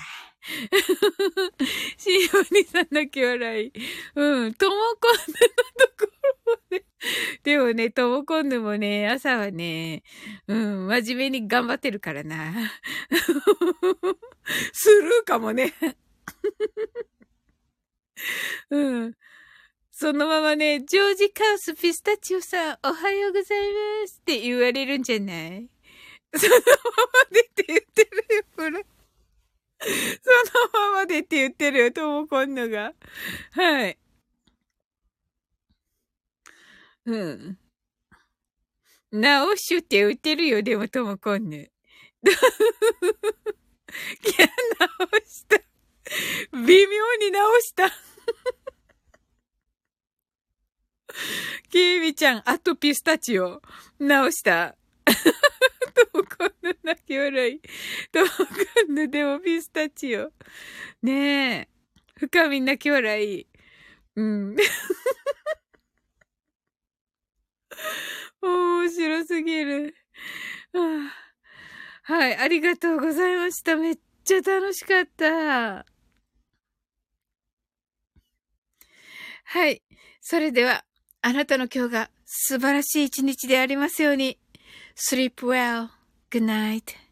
[1.98, 3.72] シンフォニーさん泣き笑い。
[4.16, 4.53] うん。
[4.56, 5.48] トモコンヌの
[5.78, 6.11] とこ
[6.45, 6.89] ろもね。
[7.43, 10.03] でもね、トモコンヌもね、朝はね、
[10.47, 12.53] うん、真面目に頑張ってるからな。
[14.73, 15.73] スルーかもね。
[18.69, 19.13] うん。
[19.91, 23.61] そのままね、ジョージカウスピスタチオさん、おはようござい
[24.01, 25.69] ますって言われるんじゃない？
[26.35, 26.65] そのまま
[27.31, 28.80] でって言ってるよ、ほら。
[29.81, 29.88] そ
[30.77, 32.93] のままでって言ってるよ、ともこんのが。
[33.51, 33.97] はい。
[37.05, 37.57] うん。
[39.11, 41.57] 直しゅって言ってるよ、でもともこんぬ。
[41.57, 41.65] いや、
[44.80, 44.89] 直
[45.26, 45.57] した。
[46.53, 47.89] 微妙に直した。
[51.71, 53.61] ケイミちゃん、あとピスタチオ。
[53.99, 54.76] 直した。
[56.13, 57.61] ともこんぬ泣き笑い。
[58.11, 58.34] ともこ
[58.91, 60.31] んぬでもピスタチオ。
[61.01, 61.67] ねえ。
[62.15, 63.47] 深み泣き笑い。
[64.15, 64.55] うん。
[68.41, 69.95] 面白すぎる。
[72.03, 73.76] はい、ありがとうございました。
[73.76, 75.85] めっちゃ楽しかった。
[79.45, 79.81] はい。
[80.22, 80.85] それでは、
[81.22, 84.38] あなたの今日が素晴らしい一日でありますように。
[84.95, 85.89] sleep well.
[86.30, 87.09] Good night.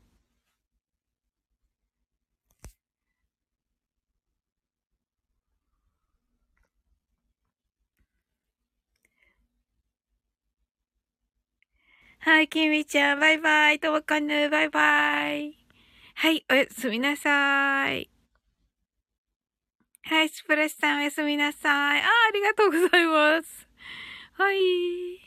[12.28, 13.80] はい、きみちゃん、バイバイ。
[13.80, 15.58] ともかぬ、バイバイ。
[16.14, 18.10] はい、おやすみなさい。
[20.04, 22.02] はい、スプラッシュさん、おやすみなさい。
[22.02, 23.70] あ、ありがとうございます。
[24.34, 25.27] はい。